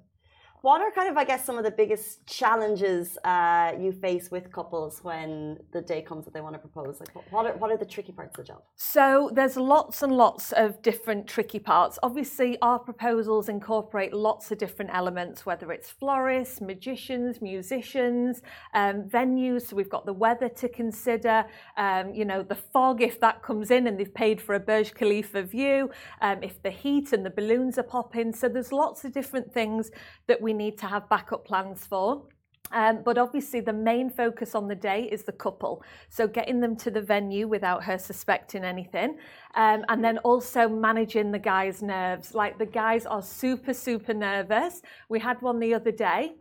What 0.62 0.82
are 0.82 0.92
kind 0.92 1.10
of, 1.10 1.16
I 1.16 1.24
guess, 1.24 1.46
some 1.46 1.58
of 1.58 1.64
the 1.64 1.72
biggest 1.72 2.28
challenges 2.28 3.18
uh, 3.24 3.72
you 3.80 3.94
face 3.94 4.30
with 4.30 4.52
couples 4.52 5.00
when 5.04 5.58
the 5.72 5.80
day 5.82 6.02
comes 6.02 6.26
that 6.26 6.34
they 6.34 6.42
want 6.42 6.54
to 6.56 6.60
propose? 6.60 7.00
Like, 7.00 7.32
what- 7.32 7.46
are, 7.46 7.56
what 7.56 7.72
are 7.72 7.78
the 7.78 7.86
tricky 7.86 8.12
parts 8.12 8.38
of 8.38 8.46
the 8.46 8.52
job? 8.52 8.62
So 8.76 9.32
there's 9.34 9.56
lots 9.56 10.04
and 10.04 10.12
lots 10.12 10.52
of 10.52 10.82
different 10.82 11.28
tricky 11.28 11.60
parts. 11.60 11.98
Obviously, 12.04 12.58
our 12.62 12.78
proposals 12.78 13.48
incorporate 13.48 14.14
lots 14.14 14.52
of 14.52 14.58
different 14.58 14.92
elements, 14.94 15.46
whether 15.46 15.72
it's 15.72 15.90
florists, 15.90 16.60
magicians, 16.60 17.42
musicians, 17.42 18.42
um, 18.74 19.04
venues. 19.04 19.70
So 19.70 19.78
we've 19.78 19.90
got 19.90 20.06
the 20.06 20.14
weather 20.14 20.50
to 20.50 20.68
consider, 20.68 21.46
um, 21.78 22.14
you 22.14 22.26
know, 22.26 22.44
the 22.44 22.56
fog 22.56 23.02
if 23.02 23.18
that 23.22 23.42
comes 23.42 23.72
in 23.72 23.88
and 23.88 23.98
they've 23.98 24.14
paid 24.14 24.42
for 24.42 24.56
a 24.56 24.60
Burj 24.60 24.94
Khalifa 24.94 25.44
view, 25.44 25.90
um, 26.20 26.44
if 26.44 26.62
the 26.62 26.72
heat 26.72 27.14
and 27.14 27.26
the 27.26 27.30
balloons 27.30 27.78
are 27.78 27.84
popping. 27.84 28.34
So 28.34 28.50
there's 28.50 28.74
lots 28.74 29.06
of 29.06 29.14
different 29.14 29.54
things 29.54 29.90
that 30.28 30.42
we 30.42 30.49
need 30.54 30.78
to 30.80 30.88
have 30.88 31.08
backup 31.10 31.46
plans 31.46 31.86
for. 31.86 32.24
Um, 32.72 33.02
but 33.04 33.18
obviously, 33.18 33.62
the 33.62 33.74
main 33.74 34.12
focus 34.12 34.54
on 34.54 34.68
the 34.68 34.76
day 34.76 35.10
is 35.12 35.24
the 35.24 35.32
couple. 35.32 35.84
So, 36.10 36.28
getting 36.28 36.60
them 36.60 36.76
to 36.78 36.92
the 36.92 37.02
venue 37.02 37.48
without 37.48 37.84
her 37.84 37.98
suspecting 37.98 38.64
anything. 38.64 39.18
Um, 39.56 39.84
and 39.90 40.04
then 40.04 40.20
also 40.20 40.70
managing 40.70 41.32
the 41.32 41.40
guys' 41.40 41.82
nerves. 41.82 42.36
Like, 42.36 42.60
the 42.60 42.68
guys 42.68 43.08
are 43.08 43.24
super, 43.24 43.74
super 43.74 44.14
nervous. 44.14 44.84
We 45.10 45.20
had 45.20 45.42
one 45.42 45.60
the 45.60 45.74
other 45.74 45.92
day. 45.92 46.36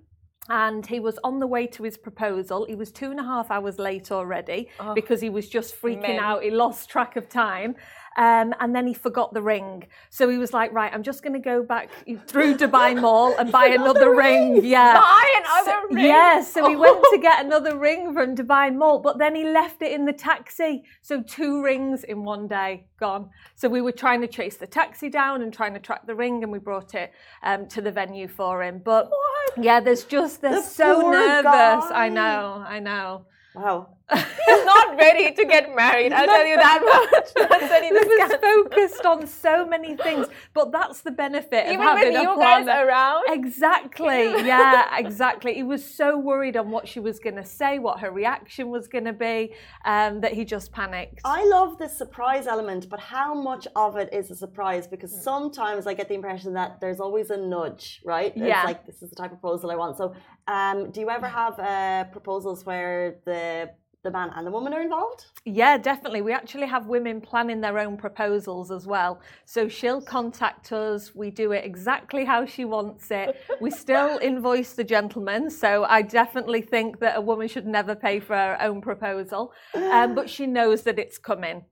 And 0.51 0.87
he 0.87 0.99
was 0.99 1.19
on 1.25 1.39
the 1.41 1.47
way 1.47 1.67
to 1.67 1.83
his 1.83 1.99
proposal. 1.99 2.65
He 2.65 2.75
was 2.75 2.91
two 2.91 3.11
and 3.11 3.21
a 3.21 3.23
half 3.23 3.51
hours 3.51 3.79
late 3.79 4.11
already 4.11 4.69
Oh, 4.81 4.95
because 4.95 5.21
he 5.21 5.29
was 5.29 5.47
just 5.47 5.79
freaking 5.81 6.01
men. 6.03 6.21
out. 6.21 6.43
He 6.43 6.51
lost 6.51 6.89
track 6.89 7.17
of 7.17 7.29
time. 7.29 7.75
Um, 8.19 8.53
and 8.59 8.75
then 8.75 8.87
he 8.89 8.95
forgot 8.95 9.33
the 9.33 9.41
ring. 9.41 9.87
So 10.11 10.29
he 10.29 10.39
was 10.39 10.53
like, 10.53 10.73
right, 10.73 10.93
I'm 10.93 11.05
just 11.05 11.23
going 11.23 11.35
to 11.35 11.39
go 11.53 11.63
back 11.63 11.89
through 12.27 12.57
Dubai 12.57 13.01
Mall 13.05 13.37
and 13.39 13.53
buy 13.53 13.67
another 13.67 14.13
ring. 14.15 14.65
Yeah. 14.65 14.95
Buy 14.95 15.27
another 15.43 15.79
So- 15.89 15.95
ring. 15.95 16.05
Yeah, 16.05 16.43
so 16.43 16.69
he 16.69 16.75
went 16.75 17.01
to 17.13 17.19
get 17.29 17.45
another 17.47 17.79
ring 17.79 18.13
from 18.13 18.35
Dubai 18.35 18.75
Mall, 18.75 18.99
but 18.99 19.19
then 19.19 19.37
he 19.37 19.45
left 19.45 19.83
it 19.83 19.93
in 19.93 20.05
the 20.05 20.13
taxi. 20.13 20.83
So 21.01 21.23
two 21.23 21.63
rings 21.63 22.03
in 22.03 22.25
one 22.25 22.49
day 22.49 22.89
gone. 22.99 23.31
So 23.55 23.69
we 23.69 23.81
were 23.81 23.93
trying 24.05 24.21
to 24.23 24.27
chase 24.27 24.57
the 24.57 24.67
taxi 24.67 25.09
down 25.09 25.41
and 25.43 25.53
trying 25.53 25.75
to 25.75 25.81
track 25.81 26.03
the 26.07 26.17
ring, 26.17 26.43
and 26.43 26.51
we 26.51 26.59
brought 26.59 26.95
it 26.97 27.13
um, 27.45 27.69
to 27.69 27.81
the 27.81 27.93
venue 27.93 28.27
for 28.27 28.65
him. 28.65 28.83
But 28.85 29.11
yeah, 29.57 29.79
there's 29.79 30.03
just 30.05 30.43
they're 30.43 30.57
The 30.57 30.63
so 30.63 31.11
nervous. 31.11 31.85
I 32.05 32.09
know, 32.09 32.65
I 32.67 32.81
know. 32.81 33.27
Wow. 33.55 33.79
He's 34.11 34.65
not 34.65 34.97
ready 34.97 35.33
to 35.33 35.45
get 35.45 35.75
married. 35.77 36.13
I'll 36.13 36.25
tell 36.27 36.47
you 36.47 36.57
that 36.57 36.81
much. 36.83 37.29
That's 37.51 37.71
when 37.71 37.83
he 37.83 37.89
He 37.89 37.95
was 37.95 38.31
was 38.31 38.41
focused 38.41 39.05
on 39.05 39.27
so 39.27 39.67
many 39.67 39.97
things, 39.97 40.27
but 40.55 40.73
that's 40.73 41.03
the 41.03 41.11
benefit 41.11 41.67
Even 41.67 41.81
of 41.81 41.87
having 41.99 42.13
with 42.13 42.21
a 42.21 42.23
you 42.23 42.35
plan. 42.35 42.67
guys 42.67 42.85
around. 42.87 43.25
Exactly. 43.29 44.35
Yeah, 44.49 44.97
exactly. 44.97 45.53
He 45.55 45.63
was 45.63 45.85
so 45.85 46.17
worried 46.19 46.57
on 46.57 46.71
what 46.71 46.89
she 46.89 47.01
was 47.01 47.19
going 47.19 47.37
to 47.37 47.45
say, 47.45 47.79
what 47.79 48.01
her 48.01 48.11
reaction 48.11 48.71
was 48.71 48.89
going 48.89 49.05
to 49.05 49.13
be, 49.13 49.53
um, 49.85 50.21
that 50.23 50.33
he 50.33 50.45
just 50.45 50.73
panicked. 50.73 51.21
I 51.25 51.45
love 51.47 51.79
the 51.79 51.89
surprise 51.89 52.47
element, 52.47 52.89
but 52.89 53.01
how 53.01 53.35
much 53.35 53.67
of 53.77 53.97
it 53.97 54.09
is 54.13 54.31
a 54.31 54.37
surprise? 54.37 54.87
Because 54.87 55.13
Hmm. 55.13 55.21
sometimes 55.21 55.87
I 55.87 55.93
get 55.95 56.09
the 56.09 56.15
impression 56.15 56.55
that 56.55 56.81
there's 56.81 57.01
always 57.01 57.29
a 57.31 57.37
nudge, 57.37 58.01
right? 58.07 58.33
Yeah. 58.37 58.63
Like, 58.65 58.87
this 58.87 59.03
is 59.03 59.11
the 59.11 59.17
type 59.17 59.33
of 59.33 59.41
proposal 59.41 59.71
I 59.71 59.77
want. 59.77 59.97
So, 59.99 60.15
um, 60.47 60.91
do 60.93 61.01
you 61.01 61.11
ever 61.11 61.27
have 61.29 61.59
uh, 61.59 62.05
proposals 62.11 62.65
where 62.65 63.17
the 63.27 63.71
the 64.05 64.11
man 64.11 64.31
and 64.37 64.47
the 64.47 64.51
woman 64.51 64.73
are 64.73 64.81
involved? 64.81 65.27
Yeah, 65.45 65.77
definitely. 65.77 66.23
We 66.23 66.33
actually 66.33 66.67
have 66.67 66.87
women 66.87 67.21
planning 67.21 67.61
their 67.61 67.79
own 67.79 67.97
proposals 67.97 68.71
as 68.71 68.87
well. 68.87 69.21
So 69.45 69.69
she'll 69.69 70.01
contact 70.01 70.73
us. 70.73 71.15
We 71.15 71.31
do 71.31 71.53
it 71.53 71.65
exactly 71.65 72.25
how 72.25 72.47
she 72.47 72.65
wants 72.65 73.11
it. 73.11 73.41
We 73.61 73.71
still 73.71 74.19
invoice 74.23 74.75
the 74.75 74.85
gentleman. 74.85 75.51
So 75.51 75.85
I 75.85 76.03
definitely 76.03 76.63
think 76.63 77.01
that 77.01 77.17
a 77.17 77.21
woman 77.21 77.49
should 77.49 77.67
never 77.67 77.95
pay 77.95 78.21
for 78.21 78.37
her 78.37 78.57
own 78.61 78.81
proposal. 78.81 79.53
Um, 79.75 80.15
but 80.15 80.31
she 80.31 80.47
knows 80.47 80.83
that 80.83 80.99
it's 80.99 81.19
coming. 81.19 81.65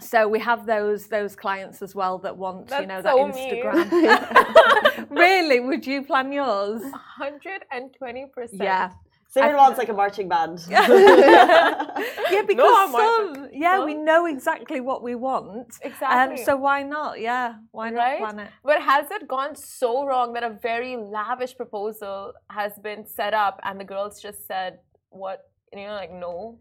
So 0.00 0.28
we 0.28 0.38
have 0.38 0.66
those 0.66 1.08
those 1.08 1.34
clients 1.34 1.82
as 1.82 1.94
well 1.94 2.18
that 2.18 2.36
want, 2.36 2.70
you 2.78 2.86
know, 2.86 3.02
that 3.02 3.12
so. 3.12 3.28
Instagram. 3.28 5.10
really? 5.10 5.60
Would 5.60 5.86
you 5.86 6.04
plan 6.04 6.30
yours? 6.30 6.82
120%. 7.20 8.48
Yeah. 8.52 8.92
Simon 9.30 9.54
I- 9.54 9.58
wants 9.62 9.78
like 9.78 9.88
a 9.88 9.92
marching 10.02 10.28
band. 10.28 10.58
Yeah, 12.32 12.42
because 12.46 12.92
Martha. 12.92 13.34
some, 13.34 13.48
yeah, 13.52 13.76
No? 13.78 13.84
we 13.86 13.94
know 13.94 14.26
exactly 14.26 14.80
what 14.80 15.02
we 15.02 15.14
want. 15.14 15.68
Exactly. 15.82 16.38
Um, 16.38 16.44
so 16.46 16.56
why 16.56 16.82
not? 16.82 17.20
Yeah, 17.20 17.54
why 17.72 17.90
not 17.90 17.98
Right? 17.98 18.18
plan 18.20 18.38
it? 18.40 18.50
But 18.64 18.80
has 18.82 19.10
it 19.10 19.26
gone 19.28 19.54
so 19.56 20.06
wrong 20.06 20.32
that 20.34 20.42
a 20.44 20.50
very 20.50 20.96
lavish 20.96 21.56
proposal 21.56 22.32
has 22.50 22.72
been 22.82 23.04
set 23.06 23.34
up 23.34 23.60
and 23.64 23.80
the 23.80 23.84
girls 23.84 24.20
just 24.22 24.46
said, 24.46 24.78
what? 25.10 25.38
You're 25.72 25.92
like, 25.92 26.12
no. 26.12 26.58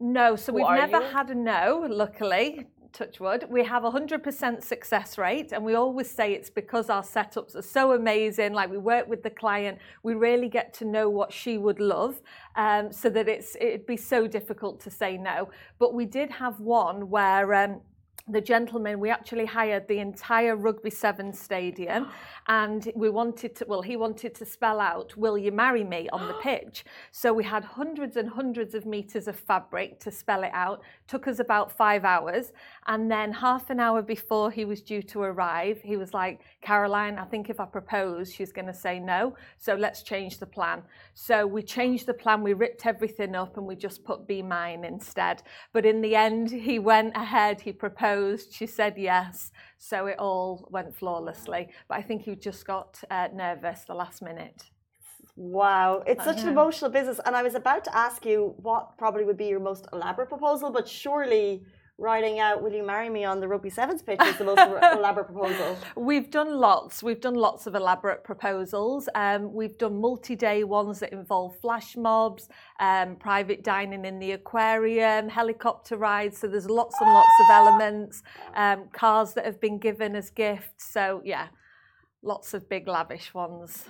No, 0.00 0.36
so 0.36 0.52
Who 0.52 0.56
we've 0.58 0.70
never 0.84 1.00
you? 1.00 1.08
had 1.16 1.30
a 1.30 1.34
no, 1.34 1.86
luckily. 1.88 2.66
Touch 2.94 3.18
wood. 3.18 3.44
We 3.50 3.64
have 3.64 3.82
a 3.82 3.90
100% 3.90 4.62
success 4.62 5.18
rate, 5.18 5.50
and 5.50 5.64
we 5.64 5.74
always 5.74 6.08
say 6.08 6.32
it's 6.32 6.48
because 6.48 6.88
our 6.88 7.02
setups 7.02 7.56
are 7.56 7.62
so 7.62 7.92
amazing. 7.92 8.52
Like 8.52 8.70
we 8.70 8.78
work 8.78 9.08
with 9.08 9.24
the 9.24 9.30
client, 9.30 9.78
we 10.04 10.14
really 10.14 10.48
get 10.48 10.72
to 10.74 10.84
know 10.84 11.10
what 11.10 11.32
she 11.32 11.58
would 11.58 11.80
love, 11.80 12.22
um, 12.54 12.92
so 12.92 13.10
that 13.10 13.28
it's 13.28 13.56
it'd 13.56 13.84
be 13.84 13.96
so 13.96 14.28
difficult 14.28 14.78
to 14.82 14.90
say 14.92 15.16
no. 15.16 15.50
But 15.80 15.92
we 15.92 16.06
did 16.06 16.30
have 16.30 16.60
one 16.60 17.10
where. 17.10 17.52
Um, 17.52 17.80
the 18.26 18.40
gentleman, 18.40 19.00
we 19.00 19.10
actually 19.10 19.44
hired 19.44 19.86
the 19.86 19.98
entire 19.98 20.56
Rugby 20.56 20.88
Seven 20.88 21.30
stadium, 21.30 22.08
and 22.48 22.90
we 22.94 23.10
wanted 23.10 23.54
to. 23.56 23.66
Well, 23.68 23.82
he 23.82 23.96
wanted 23.96 24.34
to 24.36 24.46
spell 24.46 24.80
out 24.80 25.14
"Will 25.14 25.36
you 25.36 25.52
marry 25.52 25.84
me?" 25.84 26.08
on 26.08 26.26
the 26.26 26.34
pitch. 26.42 26.86
So 27.12 27.34
we 27.34 27.44
had 27.44 27.64
hundreds 27.64 28.16
and 28.16 28.28
hundreds 28.28 28.74
of 28.74 28.86
meters 28.86 29.28
of 29.28 29.38
fabric 29.38 30.00
to 30.00 30.10
spell 30.10 30.42
it 30.42 30.52
out. 30.54 30.80
Took 31.06 31.28
us 31.28 31.38
about 31.38 31.70
five 31.70 32.04
hours, 32.04 32.52
and 32.86 33.10
then 33.10 33.30
half 33.30 33.68
an 33.68 33.78
hour 33.78 34.00
before 34.00 34.50
he 34.50 34.64
was 34.64 34.80
due 34.80 35.02
to 35.02 35.20
arrive, 35.20 35.82
he 35.82 35.98
was 35.98 36.14
like, 36.14 36.40
"Caroline, 36.62 37.18
I 37.18 37.26
think 37.26 37.50
if 37.50 37.60
I 37.60 37.66
propose, 37.66 38.32
she's 38.32 38.52
going 38.52 38.68
to 38.68 38.74
say 38.74 38.98
no. 38.98 39.36
So 39.58 39.74
let's 39.74 40.02
change 40.02 40.38
the 40.38 40.46
plan." 40.46 40.82
So 41.12 41.46
we 41.46 41.62
changed 41.62 42.06
the 42.06 42.14
plan. 42.14 42.42
We 42.42 42.54
ripped 42.54 42.86
everything 42.86 43.34
up, 43.34 43.58
and 43.58 43.66
we 43.66 43.76
just 43.76 44.02
put 44.02 44.26
"Be 44.26 44.40
mine" 44.40 44.82
instead. 44.82 45.42
But 45.74 45.84
in 45.84 46.00
the 46.00 46.16
end, 46.16 46.50
he 46.50 46.78
went 46.78 47.14
ahead. 47.14 47.60
He 47.60 47.72
proposed 47.72 48.13
proposed. 48.14 48.52
She 48.52 48.66
said 48.66 48.94
yes. 48.96 49.50
So 49.78 50.06
it 50.06 50.18
all 50.18 50.68
went 50.70 50.94
flawlessly. 50.94 51.68
But 51.88 51.98
I 51.98 52.02
think 52.02 52.22
he 52.22 52.34
just 52.36 52.66
got 52.66 53.02
uh, 53.10 53.28
nervous 53.34 53.84
the 53.86 53.94
last 53.94 54.22
minute. 54.22 54.70
Wow, 55.36 56.04
it's 56.06 56.24
such 56.24 56.42
an 56.42 56.48
emotional 56.48 56.90
business. 56.90 57.18
And 57.26 57.34
I 57.34 57.42
was 57.42 57.56
about 57.56 57.84
to 57.84 57.96
ask 57.96 58.24
you 58.24 58.54
what 58.58 58.96
probably 58.96 59.24
would 59.24 59.36
be 59.36 59.46
your 59.46 59.58
most 59.58 59.86
elaborate 59.92 60.28
proposal, 60.28 60.70
but 60.70 60.86
surely 60.86 61.64
writing 61.98 62.40
out 62.40 62.62
"Will 62.62 62.72
you 62.72 62.84
marry 62.84 63.08
me" 63.08 63.24
on 63.24 63.40
the 63.40 63.48
rugby 63.48 63.70
sevens 63.70 64.02
pitch 64.02 64.20
is 64.22 64.36
the 64.36 64.44
most 64.44 64.58
elaborate 64.98 65.26
proposal. 65.26 65.78
We've 65.96 66.30
done 66.30 66.54
lots. 66.58 67.02
We've 67.02 67.20
done 67.20 67.34
lots 67.34 67.66
of 67.66 67.74
elaborate 67.74 68.24
proposals. 68.24 69.08
Um, 69.14 69.52
we've 69.52 69.78
done 69.78 70.00
multi-day 70.00 70.64
ones 70.64 71.00
that 71.00 71.12
involve 71.12 71.56
flash 71.60 71.96
mobs, 71.96 72.48
um, 72.80 73.16
private 73.16 73.62
dining 73.62 74.04
in 74.04 74.18
the 74.18 74.32
aquarium, 74.32 75.28
helicopter 75.28 75.96
rides. 75.96 76.38
So 76.38 76.48
there's 76.48 76.68
lots 76.68 76.96
and 77.00 77.10
lots 77.10 77.32
of 77.40 77.50
elements. 77.50 78.22
Um, 78.54 78.88
cars 78.92 79.34
that 79.34 79.44
have 79.44 79.60
been 79.60 79.78
given 79.78 80.16
as 80.16 80.30
gifts. 80.30 80.92
So 80.92 81.22
yeah, 81.24 81.48
lots 82.22 82.54
of 82.54 82.68
big 82.68 82.88
lavish 82.88 83.32
ones. 83.34 83.84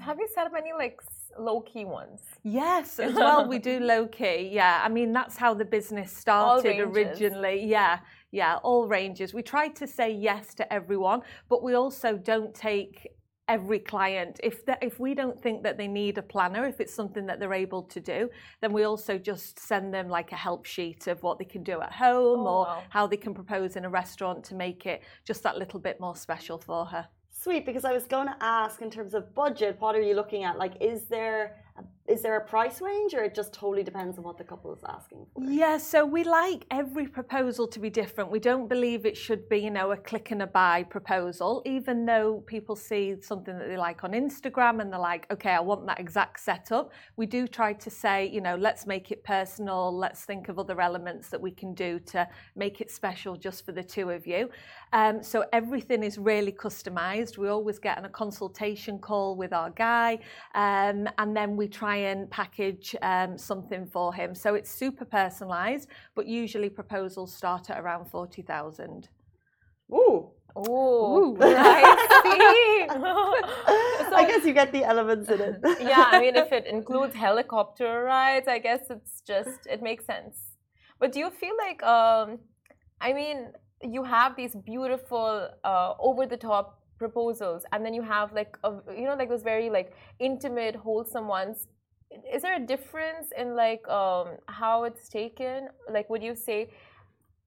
Have 0.00 0.18
you 0.18 0.28
set 0.34 0.46
up 0.46 0.52
any 0.56 0.72
like 0.72 1.00
low 1.38 1.60
key 1.60 1.84
ones? 1.84 2.20
Yes, 2.42 2.98
as 2.98 3.14
well. 3.22 3.48
We 3.48 3.58
do 3.58 3.80
low 3.80 4.06
key. 4.06 4.50
Yeah, 4.52 4.80
I 4.84 4.88
mean 4.88 5.12
that's 5.12 5.36
how 5.36 5.54
the 5.54 5.64
business 5.64 6.16
started 6.16 6.78
originally. 6.80 7.64
Yeah, 7.64 8.00
yeah, 8.30 8.56
all 8.62 8.86
ranges. 8.88 9.32
We 9.34 9.42
try 9.42 9.68
to 9.68 9.86
say 9.86 10.10
yes 10.12 10.54
to 10.54 10.72
everyone, 10.72 11.22
but 11.48 11.62
we 11.62 11.74
also 11.74 12.16
don't 12.16 12.54
take 12.54 13.08
every 13.48 13.78
client. 13.78 14.40
If 14.42 14.66
that, 14.66 14.82
if 14.82 14.98
we 14.98 15.14
don't 15.14 15.40
think 15.40 15.62
that 15.62 15.78
they 15.78 15.86
need 15.86 16.18
a 16.18 16.22
planner, 16.22 16.66
if 16.66 16.80
it's 16.80 16.92
something 16.92 17.26
that 17.26 17.38
they're 17.38 17.52
able 17.54 17.84
to 17.84 18.00
do, 18.00 18.28
then 18.60 18.72
we 18.72 18.82
also 18.82 19.18
just 19.18 19.60
send 19.60 19.94
them 19.94 20.08
like 20.08 20.32
a 20.32 20.36
help 20.36 20.66
sheet 20.66 21.06
of 21.06 21.22
what 21.22 21.38
they 21.38 21.44
can 21.44 21.62
do 21.62 21.80
at 21.80 21.92
home 21.92 22.40
Oh, 22.40 22.46
or 22.46 22.64
wow. 22.66 22.82
how 22.88 23.06
they 23.06 23.16
can 23.16 23.34
propose 23.34 23.76
in 23.76 23.84
a 23.84 23.88
restaurant 23.88 24.42
to 24.46 24.56
make 24.56 24.84
it 24.86 25.02
just 25.24 25.44
that 25.44 25.56
little 25.58 25.78
bit 25.78 26.00
more 26.00 26.16
special 26.16 26.58
for 26.58 26.86
her. 26.86 27.06
Sweet, 27.38 27.66
because 27.66 27.84
I 27.84 27.92
was 27.92 28.04
going 28.04 28.28
to 28.28 28.36
ask 28.40 28.80
in 28.80 28.90
terms 28.90 29.12
of 29.14 29.34
budget, 29.34 29.76
what 29.78 29.94
are 29.94 30.00
you 30.00 30.14
looking 30.14 30.44
at? 30.44 30.58
Like, 30.58 30.80
is 30.80 31.04
there 31.04 31.56
is 32.08 32.22
there 32.22 32.36
a 32.36 32.44
price 32.44 32.80
range, 32.80 33.14
or 33.14 33.24
it 33.24 33.34
just 33.34 33.52
totally 33.52 33.82
depends 33.82 34.16
on 34.16 34.24
what 34.24 34.38
the 34.38 34.44
couple 34.44 34.72
is 34.72 34.80
asking 34.88 35.26
for? 35.34 35.42
Yeah, 35.42 35.76
so 35.76 36.06
we 36.06 36.22
like 36.22 36.64
every 36.70 37.08
proposal 37.08 37.66
to 37.68 37.80
be 37.80 37.90
different. 37.90 38.30
We 38.30 38.38
don't 38.38 38.68
believe 38.68 39.04
it 39.04 39.16
should 39.16 39.48
be, 39.48 39.58
you 39.58 39.70
know, 39.70 39.90
a 39.90 39.96
click 39.96 40.30
and 40.30 40.42
a 40.42 40.46
buy 40.46 40.84
proposal, 40.84 41.62
even 41.66 42.06
though 42.06 42.44
people 42.46 42.76
see 42.76 43.16
something 43.20 43.58
that 43.58 43.66
they 43.68 43.76
like 43.76 44.04
on 44.04 44.12
Instagram 44.12 44.80
and 44.80 44.92
they're 44.92 45.00
like, 45.00 45.26
okay, 45.32 45.50
I 45.50 45.60
want 45.60 45.84
that 45.86 45.98
exact 45.98 46.40
setup. 46.40 46.92
We 47.16 47.26
do 47.26 47.48
try 47.48 47.72
to 47.72 47.90
say, 47.90 48.28
you 48.28 48.40
know, 48.40 48.54
let's 48.54 48.86
make 48.86 49.10
it 49.10 49.24
personal. 49.24 49.96
Let's 49.96 50.24
think 50.24 50.48
of 50.48 50.58
other 50.60 50.80
elements 50.80 51.28
that 51.30 51.40
we 51.40 51.50
can 51.50 51.74
do 51.74 51.98
to 52.06 52.28
make 52.54 52.80
it 52.80 52.90
special 52.90 53.36
just 53.36 53.66
for 53.66 53.72
the 53.72 53.82
two 53.82 54.10
of 54.10 54.26
you. 54.26 54.48
Um, 54.92 55.22
so 55.22 55.44
everything 55.52 56.04
is 56.04 56.18
really 56.18 56.52
customized. 56.52 57.36
We 57.36 57.48
always 57.48 57.80
get 57.80 57.98
on 57.98 58.04
a 58.04 58.08
consultation 58.08 59.00
call 59.00 59.34
with 59.34 59.52
our 59.52 59.70
guy, 59.70 60.20
um, 60.54 61.08
and 61.18 61.36
then 61.36 61.56
we 61.56 61.65
try 61.68 61.96
and 61.96 62.30
package 62.30 62.94
um, 63.02 63.38
something 63.38 63.86
for 63.86 64.12
him. 64.12 64.34
So 64.34 64.54
it's 64.54 64.70
super 64.70 65.04
personalized, 65.04 65.88
but 66.14 66.26
usually 66.26 66.70
proposals 66.70 67.34
start 67.34 67.70
at 67.70 67.78
around 67.78 68.06
40,000. 68.06 69.08
Ooh, 69.92 70.30
Oh, 70.56 71.18
Ooh. 71.18 71.36
I 71.42 72.88
see. 74.08 74.14
I 74.14 74.24
guess 74.26 74.44
you 74.44 74.54
get 74.54 74.72
the 74.72 74.84
elements 74.84 75.28
in 75.28 75.40
it. 75.40 75.60
yeah, 75.80 76.08
I 76.10 76.18
mean, 76.20 76.34
if 76.36 76.50
it 76.50 76.66
includes 76.66 77.14
helicopter 77.14 78.04
rides, 78.04 78.48
I 78.48 78.58
guess 78.58 78.88
it's 78.88 79.20
just 79.20 79.66
it 79.66 79.82
makes 79.82 80.06
sense. 80.06 80.38
But 80.98 81.12
do 81.12 81.18
you 81.18 81.30
feel 81.30 81.54
like, 81.58 81.82
um, 81.82 82.38
I 83.02 83.12
mean, 83.12 83.52
you 83.82 84.02
have 84.02 84.34
these 84.34 84.54
beautiful, 84.54 85.50
uh, 85.62 85.92
over-the-top 85.98 86.80
proposals, 86.98 87.64
and 87.72 87.84
then 87.84 87.94
you 87.94 88.02
have 88.02 88.32
like, 88.32 88.56
a, 88.64 88.72
you 88.96 89.04
know, 89.04 89.14
like 89.14 89.28
those 89.28 89.42
very 89.42 89.70
like 89.70 89.92
intimate, 90.18 90.74
wholesome 90.76 91.28
ones. 91.28 91.66
Is 92.32 92.42
there 92.42 92.56
a 92.56 92.64
difference 92.64 93.32
in 93.36 93.56
like 93.56 93.86
um, 93.88 94.36
how 94.46 94.84
it's 94.84 95.08
taken? 95.08 95.68
Like, 95.90 96.08
would 96.08 96.22
you 96.22 96.34
say 96.34 96.70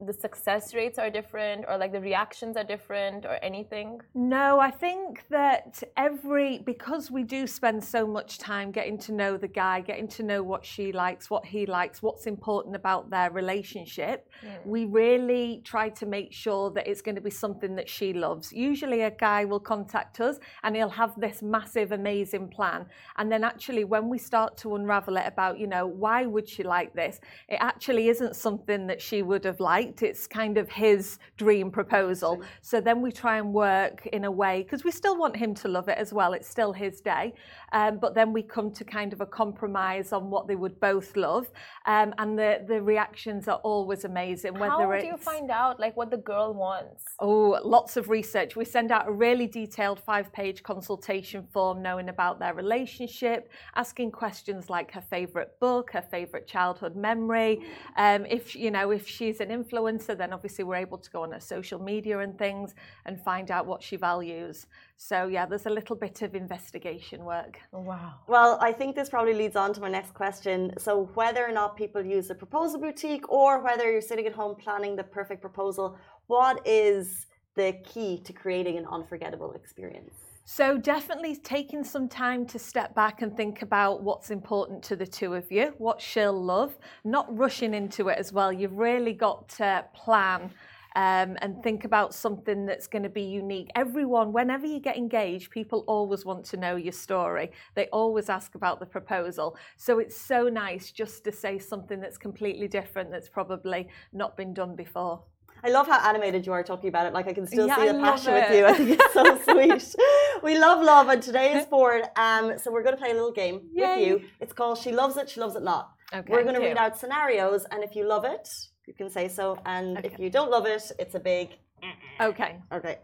the 0.05 0.13
success 0.13 0.73
rates 0.73 0.97
are 0.97 1.09
different, 1.09 1.65
or 1.67 1.77
like 1.77 1.91
the 1.91 1.99
reactions 1.99 2.55
are 2.55 2.63
different, 2.63 3.25
or 3.25 3.37
anything? 3.41 3.99
No, 4.13 4.59
I 4.59 4.71
think 4.71 5.25
that 5.29 5.83
every 5.97 6.59
because 6.59 7.11
we 7.11 7.23
do 7.23 7.45
spend 7.47 7.83
so 7.83 8.07
much 8.07 8.37
time 8.37 8.71
getting 8.71 8.97
to 8.99 9.11
know 9.11 9.37
the 9.37 9.47
guy, 9.47 9.81
getting 9.81 10.07
to 10.09 10.23
know 10.23 10.41
what 10.41 10.65
she 10.65 10.91
likes, 10.91 11.29
what 11.29 11.45
he 11.45 11.65
likes, 11.65 12.01
what's 12.01 12.27
important 12.27 12.75
about 12.75 13.09
their 13.09 13.29
relationship, 13.31 14.29
we 14.65 14.85
really 14.85 15.61
try 15.65 15.89
to 15.89 16.05
make 16.05 16.31
sure 16.31 16.71
that 16.71 16.87
it's 16.87 17.01
going 17.01 17.15
to 17.15 17.21
be 17.21 17.29
something 17.29 17.75
that 17.75 17.89
she 17.89 18.13
loves. 18.13 18.53
Usually 18.53 19.01
a 19.01 19.11
guy 19.11 19.45
will 19.45 19.59
contact 19.59 20.21
us 20.21 20.39
and 20.63 20.75
he'll 20.75 20.89
have 20.89 21.19
this 21.19 21.41
massive 21.41 21.91
amazing 21.91 22.47
plan 22.47 22.85
and 23.17 23.31
then 23.31 23.43
actually 23.43 23.83
when 23.83 24.09
we 24.09 24.17
start 24.17 24.55
to 24.57 24.75
unravel 24.75 25.17
it 25.17 25.25
about, 25.25 25.59
you 25.59 25.67
know, 25.67 25.85
why 25.85 26.25
would 26.25 26.47
she 26.47 26.63
like 26.63 26.93
this? 26.93 27.19
It 27.49 27.57
actually 27.59 28.07
isn't 28.09 28.35
something 28.35 28.87
that 28.87 29.01
she 29.01 29.21
would 29.21 29.43
have 29.43 29.59
liked. 29.59 29.88
It's 30.01 30.27
kind 30.27 30.57
of 30.57 30.69
his 30.69 31.19
dream 31.37 31.71
proposal. 31.71 32.41
So 32.61 32.81
then 32.81 33.01
we 33.01 33.11
try 33.11 33.37
and 33.37 33.53
work 33.53 34.07
in 34.07 34.25
a 34.25 34.31
way 34.31 34.63
because 34.63 34.83
we 34.83 34.91
still 34.91 35.17
want 35.17 35.35
him 35.35 35.53
to 35.55 35.67
love 35.67 35.87
it 35.89 35.97
as 35.97 36.13
well. 36.13 36.33
It's 36.33 36.47
still 36.47 36.73
his 36.73 37.01
day. 37.01 37.33
Um, 37.71 37.99
but 37.99 38.15
then 38.15 38.33
we 38.33 38.41
come 38.41 38.71
to 38.71 38.83
kind 38.83 39.13
of 39.13 39.21
a 39.21 39.25
compromise 39.25 40.11
on 40.13 40.29
what 40.29 40.47
they 40.47 40.55
would 40.55 40.79
both 40.79 41.15
love. 41.15 41.51
Um, 41.85 42.13
and 42.17 42.37
the, 42.37 42.63
the 42.67 42.81
reactions 42.81 43.47
are 43.47 43.59
always 43.63 44.05
amazing. 44.05 44.53
Whether 44.53 44.69
How 44.69 44.99
do 44.99 45.05
you 45.05 45.17
find 45.17 45.51
out 45.51 45.79
like 45.79 45.95
what 45.95 46.11
the 46.11 46.17
girl 46.17 46.53
wants? 46.53 47.03
Oh, 47.19 47.59
lots 47.63 47.97
of 47.97 48.09
research. 48.09 48.55
We 48.55 48.65
send 48.65 48.91
out 48.91 49.07
a 49.07 49.11
really 49.11 49.47
detailed 49.47 49.99
five 49.99 50.31
page 50.33 50.63
consultation 50.63 51.43
form 51.51 51.81
knowing 51.81 52.09
about 52.09 52.39
their 52.39 52.53
relationship, 52.53 53.49
asking 53.75 54.11
questions 54.11 54.69
like 54.69 54.91
her 54.91 55.01
favorite 55.01 55.59
book, 55.59 55.91
her 55.91 56.01
favorite 56.01 56.47
childhood 56.47 56.95
memory. 56.95 57.61
Um, 57.97 58.25
if 58.25 58.55
you 58.55 58.71
know, 58.71 58.91
if 58.91 59.07
she's 59.07 59.39
an 59.39 59.49
influencer, 59.49 59.78
then 60.15 60.33
obviously 60.33 60.63
we're 60.63 60.75
able 60.75 60.97
to 60.97 61.09
go 61.09 61.23
on 61.23 61.31
her 61.31 61.39
social 61.39 61.79
media 61.79 62.19
and 62.19 62.37
things 62.37 62.75
and 63.05 63.19
find 63.21 63.51
out 63.51 63.65
what 63.65 63.81
she 63.81 63.95
values. 63.95 64.67
So 64.97 65.27
yeah, 65.27 65.45
there's 65.45 65.65
a 65.65 65.69
little 65.69 65.95
bit 65.95 66.21
of 66.21 66.35
investigation 66.35 67.23
work. 67.23 67.59
Oh, 67.73 67.81
wow. 67.81 68.15
Well, 68.27 68.57
I 68.61 68.71
think 68.71 68.95
this 68.95 69.09
probably 69.09 69.33
leads 69.33 69.55
on 69.55 69.73
to 69.73 69.81
my 69.81 69.89
next 69.89 70.13
question. 70.13 70.73
So, 70.77 71.09
whether 71.13 71.45
or 71.45 71.51
not 71.51 71.77
people 71.77 72.03
use 72.03 72.27
the 72.27 72.35
proposal 72.35 72.79
boutique 72.79 73.29
or 73.31 73.63
whether 73.63 73.89
you're 73.91 74.01
sitting 74.01 74.25
at 74.25 74.33
home 74.33 74.55
planning 74.55 74.95
the 74.95 75.03
perfect 75.03 75.41
proposal, 75.41 75.97
what 76.27 76.65
is 76.67 77.27
the 77.55 77.73
key 77.83 78.21
to 78.23 78.33
creating 78.33 78.77
an 78.77 78.85
unforgettable 78.85 79.53
experience? 79.53 80.28
So, 80.51 80.79
definitely 80.79 81.35
taking 81.35 81.83
some 81.83 82.09
time 82.09 82.43
to 82.47 82.57
step 82.57 82.95
back 82.95 83.21
and 83.21 83.37
think 83.37 83.61
about 83.61 84.01
what's 84.01 84.31
important 84.31 84.81
to 84.85 84.95
the 84.95 85.05
two 85.05 85.35
of 85.35 85.51
you, 85.51 85.75
what 85.77 86.01
she'll 86.01 86.43
love, 86.43 86.75
not 87.03 87.27
rushing 87.37 87.75
into 87.75 88.09
it 88.09 88.17
as 88.17 88.33
well. 88.33 88.51
You've 88.51 88.73
really 88.73 89.13
got 89.13 89.47
to 89.59 89.85
plan. 89.93 90.49
Um, 90.95 91.37
and 91.43 91.61
think 91.61 91.85
about 91.85 92.15
something 92.15 92.65
that's 92.65 92.87
going 92.87 93.03
to 93.03 93.09
be 93.09 93.21
unique. 93.21 93.69
Everyone, 93.75 94.33
whenever 94.33 94.65
you 94.65 94.79
get 94.79 94.97
engaged, 94.97 95.51
people 95.51 95.83
always 95.85 96.25
want 96.25 96.43
to 96.45 96.57
know 96.57 96.77
your 96.77 96.93
story. 96.93 97.51
They 97.75 97.85
always 97.93 98.27
ask 98.27 98.55
about 98.55 98.79
the 98.79 98.87
proposal. 98.87 99.55
So 99.77 99.99
it's 99.99 100.19
so 100.19 100.49
nice 100.49 100.91
just 100.91 101.23
to 101.25 101.31
say 101.31 101.59
something 101.59 102.01
that's 102.01 102.17
completely 102.17 102.67
different 102.67 103.11
that's 103.11 103.29
probably 103.29 103.87
not 104.13 104.35
been 104.35 104.55
done 104.55 104.75
before. 104.75 105.21
I 105.63 105.69
love 105.69 105.87
how 105.87 105.99
animated 106.09 106.45
you 106.45 106.53
are 106.53 106.63
talking 106.63 106.89
about 106.89 107.05
it. 107.07 107.13
Like 107.13 107.27
I 107.27 107.33
can 107.33 107.45
still 107.45 107.67
Yeah, 107.67 107.75
see 107.75 107.89
I 107.89 107.91
the 107.93 107.99
passion 107.99 108.33
with 108.33 108.51
you. 108.57 108.65
I 108.65 108.73
think 108.73 108.89
it's 108.99 109.13
so 109.13 109.37
sweet. 109.51 109.95
we 110.43 110.57
love 110.57 110.81
love, 110.83 111.09
and 111.09 111.21
today 111.21 111.53
is 111.57 111.65
board. 111.77 112.03
Um, 112.15 112.57
so 112.57 112.71
we're 112.71 112.83
going 112.83 112.95
to 112.95 113.01
play 113.01 113.11
a 113.11 113.13
little 113.13 113.31
game 113.31 113.61
with 113.73 113.99
you. 113.99 114.21
It's 114.39 114.53
called 114.53 114.77
She 114.77 114.91
Loves 114.91 115.17
It, 115.17 115.29
She 115.29 115.39
Loves 115.39 115.55
It 115.55 115.63
Not. 115.63 115.91
Okay. 116.13 116.31
we're 116.33 116.43
going 116.43 116.55
to 116.55 116.61
read 116.61 116.77
out 116.77 116.97
scenarios, 116.97 117.65
and 117.71 117.83
if 117.83 117.95
you 117.95 118.03
love 118.07 118.25
it, 118.25 118.47
you 118.87 118.93
can 118.93 119.09
say 119.09 119.27
so, 119.27 119.57
and 119.65 120.03
if 120.03 120.17
you 120.17 120.29
don't 120.29 120.49
love 120.49 120.65
it, 120.65 120.91
it's 120.97 121.15
a 121.15 121.19
big 121.19 121.49
Okay. 122.21 122.57
okay. 122.73 122.97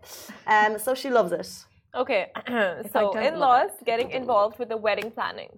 Um, 0.48 0.78
so 0.80 0.96
she 0.96 1.10
loves 1.10 1.32
it. 1.32 1.50
Okay, 1.94 2.32
so 2.92 3.18
in 3.18 3.40
laws 3.40 3.70
getting 3.86 4.12
involved 4.12 4.60
with 4.60 4.70
the 4.70 4.78
wedding 4.78 5.12
planning. 5.12 5.50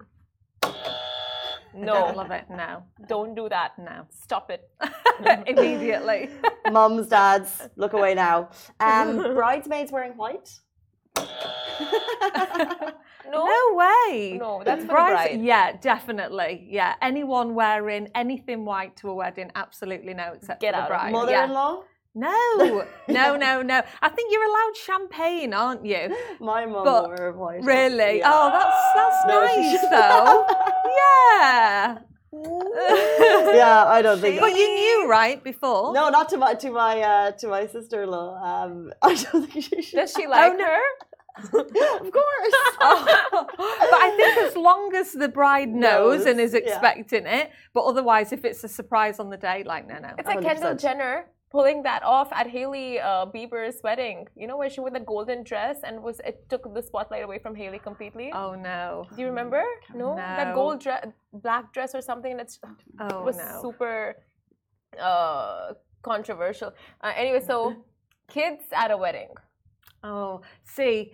I 1.74 1.78
No, 1.78 1.92
don't 1.94 2.16
love 2.16 2.30
it. 2.30 2.44
No. 2.50 2.82
don't 3.06 3.34
do 3.34 3.48
that. 3.48 3.78
No. 3.78 4.06
Stop 4.10 4.50
it. 4.50 4.70
Immediately. 5.46 6.30
Mums, 6.70 7.08
dads, 7.08 7.68
look 7.76 7.92
away 7.92 8.14
now. 8.14 8.50
Um, 8.80 9.16
bridesmaids 9.34 9.92
wearing 9.92 10.16
white. 10.16 10.48
No, 13.30 13.44
No 13.44 13.76
way. 13.76 14.38
No, 14.40 14.62
that's 14.64 14.80
for 14.80 14.86
the 14.86 14.92
Brides- 14.94 15.28
bride. 15.32 15.40
Yeah, 15.42 15.76
definitely. 15.76 16.66
Yeah, 16.70 16.94
anyone 17.02 17.54
wearing 17.54 18.08
anything 18.14 18.64
white 18.64 18.96
to 18.96 19.10
a 19.10 19.14
wedding, 19.14 19.50
absolutely 19.54 20.14
no, 20.14 20.32
except 20.34 20.62
Get 20.62 20.72
for 20.74 20.78
the 20.78 20.82
out 20.84 20.88
bride. 20.88 21.12
Mother-in-law. 21.12 21.82
No, 22.18 22.84
no, 23.08 23.36
no, 23.36 23.62
no. 23.62 23.82
I 24.02 24.08
think 24.08 24.32
you're 24.32 24.44
allowed 24.44 24.76
champagne, 24.76 25.54
aren't 25.54 25.86
you? 25.86 26.16
My 26.40 26.66
mum 26.66 26.82
But 26.84 27.06
wore 27.06 27.32
white. 27.32 27.62
Really? 27.62 28.18
Yeah. 28.18 28.32
Oh, 28.32 28.50
that's 28.50 28.82
that's 28.98 29.26
No, 29.28 29.40
nice 29.40 29.70
should- 29.80 29.90
though. 29.92 30.46
yeah. 30.98 31.98
yeah, 33.54 33.84
I 33.86 34.02
don't 34.02 34.20
think. 34.20 34.40
But 34.40 34.50
you 34.56 34.68
knew, 34.68 35.08
right, 35.08 35.42
before? 35.42 35.94
No, 35.94 36.08
not 36.10 36.28
to 36.30 36.36
my 36.38 36.54
to 36.54 36.70
my 36.72 37.00
uh, 37.00 37.30
to 37.32 37.46
my 37.46 37.66
sister-in-law. 37.68 38.28
Um, 38.42 38.92
I 39.00 39.14
don't 39.14 39.48
think 39.50 39.64
she 39.64 39.80
should. 39.82 39.96
Does 39.96 40.12
she 40.12 40.26
like 40.26 40.58
no. 40.58 40.64
her? 40.64 40.80
of 41.40 41.52
course. 41.52 42.54
but 42.80 44.00
I 44.06 44.12
think 44.16 44.38
as 44.38 44.56
long 44.56 44.92
as 44.96 45.12
the 45.12 45.28
bride 45.28 45.68
knows, 45.68 46.18
Knows, 46.18 46.26
and 46.26 46.40
is 46.40 46.52
yeah. 46.52 46.58
expecting 46.60 47.26
it, 47.26 47.52
but 47.72 47.82
otherwise, 47.84 48.32
if 48.32 48.44
it's 48.44 48.64
a 48.64 48.68
surprise 48.68 49.20
on 49.20 49.30
the 49.30 49.36
day, 49.36 49.62
like 49.64 49.86
no, 49.86 49.98
no. 50.00 50.10
It's 50.18 50.26
like 50.26 50.42
Kendall 50.42 50.74
100%. 50.74 50.80
Jenner 50.80 51.26
pulling 51.50 51.82
that 51.82 52.02
off 52.02 52.28
at 52.32 52.46
Hailey 52.46 53.00
uh, 53.00 53.26
Bieber's 53.26 53.80
wedding. 53.82 54.26
You 54.36 54.46
know 54.46 54.56
where 54.56 54.68
she 54.70 54.80
wore 54.80 54.90
the 54.90 55.00
golden 55.00 55.42
dress 55.44 55.78
and 55.82 56.02
was 56.02 56.20
it 56.24 56.48
took 56.48 56.72
the 56.74 56.82
spotlight 56.82 57.24
away 57.24 57.38
from 57.38 57.54
Hailey 57.54 57.78
completely. 57.78 58.30
Oh 58.34 58.54
no. 58.54 59.06
Do 59.14 59.20
you 59.22 59.28
remember? 59.28 59.62
No, 59.94 60.16
that 60.16 60.54
gold 60.54 60.80
dress, 60.80 61.06
black 61.32 61.72
dress 61.72 61.94
or 61.94 62.02
something 62.02 62.36
that's 62.36 62.58
Oh 63.00 63.22
was 63.24 63.36
no. 63.38 63.60
super 63.62 64.16
uh, 65.00 65.72
controversial. 66.02 66.72
Uh, 67.02 67.12
anyway, 67.16 67.40
so 67.44 67.74
kids 68.28 68.64
at 68.72 68.90
a 68.90 68.96
wedding. 68.96 69.28
Oh, 70.02 70.42
see. 70.64 71.12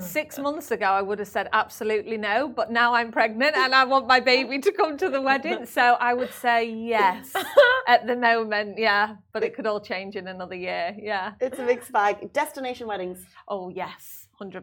Six 0.00 0.38
months 0.38 0.70
ago, 0.70 0.86
I 0.86 1.02
would 1.02 1.18
have 1.18 1.28
said 1.28 1.48
absolutely 1.52 2.16
no, 2.16 2.48
but 2.48 2.70
now 2.70 2.94
I'm 2.94 3.10
pregnant 3.10 3.56
and 3.56 3.74
I 3.74 3.84
want 3.84 4.06
my 4.06 4.20
baby 4.20 4.58
to 4.60 4.72
come 4.72 4.96
to 4.98 5.08
the 5.08 5.20
wedding. 5.20 5.66
So 5.66 5.82
I 5.82 6.14
would 6.14 6.32
say 6.32 6.70
yes 6.70 7.32
at 7.88 8.06
the 8.06 8.16
moment, 8.16 8.78
yeah. 8.78 9.16
But 9.32 9.42
it 9.42 9.54
could 9.54 9.66
all 9.66 9.80
change 9.80 10.16
in 10.16 10.28
another 10.28 10.54
year, 10.54 10.94
yeah. 10.98 11.32
it's 11.40 11.58
a 11.58 11.64
mixed 11.64 11.92
bag. 11.92 12.32
Destination 12.32 12.86
weddings. 12.86 13.24
Oh, 13.48 13.68
yes, 13.68 14.28
100%. 14.40 14.62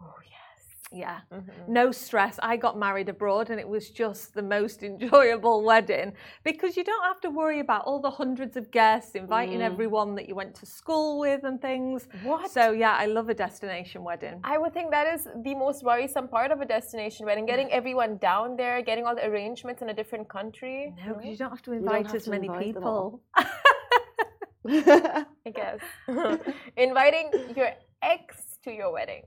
Oh 0.00 0.14
yes. 0.24 0.43
Yeah. 0.94 1.18
Mhm. 1.32 1.68
No 1.68 1.90
stress. 1.90 2.38
I 2.42 2.56
got 2.56 2.78
married 2.78 3.08
abroad 3.08 3.50
and 3.50 3.58
it 3.58 3.68
was 3.68 3.90
just 3.90 4.34
the 4.34 4.42
most 4.56 4.82
enjoyable 4.92 5.62
wedding 5.64 6.12
because 6.44 6.76
you 6.78 6.84
don't 6.84 7.04
have 7.10 7.20
to 7.22 7.30
worry 7.30 7.60
about 7.60 7.82
all 7.88 8.00
the 8.00 8.10
hundreds 8.22 8.56
of 8.56 8.70
guests, 8.70 9.14
inviting 9.14 9.58
Mm. 9.60 9.70
everyone 9.72 10.14
that 10.16 10.26
you 10.28 10.34
went 10.34 10.54
to 10.60 10.66
school 10.66 11.18
with 11.18 11.42
and 11.44 11.60
things. 11.60 12.08
What? 12.22 12.50
So, 12.50 12.70
yeah, 12.70 12.94
I 13.04 13.06
love 13.06 13.28
a 13.28 13.34
destination 13.34 14.04
wedding. 14.04 14.40
I 14.44 14.56
would 14.58 14.72
think 14.72 14.90
that 14.92 15.06
is 15.14 15.26
the 15.48 15.54
most 15.54 15.82
worrisome 15.82 16.28
part 16.28 16.50
of 16.52 16.60
a 16.60 16.64
destination 16.76 17.26
wedding, 17.26 17.46
getting 17.46 17.70
everyone 17.80 18.16
down 18.18 18.56
there, 18.56 18.80
getting 18.82 19.04
all 19.06 19.14
the 19.16 19.26
arrangements 19.26 19.82
in 19.82 19.88
a 19.90 19.94
different 19.94 20.28
country. 20.28 20.94
No, 21.04 21.14
because 21.14 21.26
you 21.26 21.36
don't 21.36 21.50
have 21.50 21.62
to 21.62 21.72
invite 21.72 22.06
have 22.06 22.14
as 22.16 22.24
to 22.24 22.30
many 22.30 22.46
invite 22.46 22.64
people. 22.64 23.20
I 24.66 25.26
guess. 25.54 25.80
Inviting 26.76 27.30
your 27.56 27.70
ex 28.02 28.53
to 28.64 28.72
your 28.72 28.92
wedding. 28.92 29.22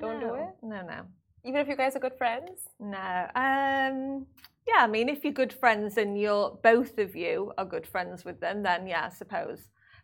Don't 0.00 0.20
do 0.20 0.34
it? 0.34 0.54
No, 0.62 0.82
no, 0.82 1.02
Even 1.44 1.60
if 1.60 1.68
you 1.68 1.76
guys 1.76 1.96
are 1.96 2.00
good 2.00 2.16
friends? 2.16 2.60
no. 2.78 3.26
Um, 3.34 4.26
yeah, 4.68 4.84
I 4.84 4.86
mean, 4.86 5.08
if 5.08 5.24
you're 5.24 5.32
good 5.32 5.52
friends 5.52 5.96
and 5.96 6.20
you're 6.20 6.58
both 6.62 6.98
of 6.98 7.16
you 7.16 7.52
are 7.58 7.64
good 7.64 7.86
friends 7.86 8.24
with 8.24 8.38
them, 8.40 8.62
then 8.62 8.86
yeah, 8.86 9.06
I 9.06 9.08
suppose. 9.08 9.58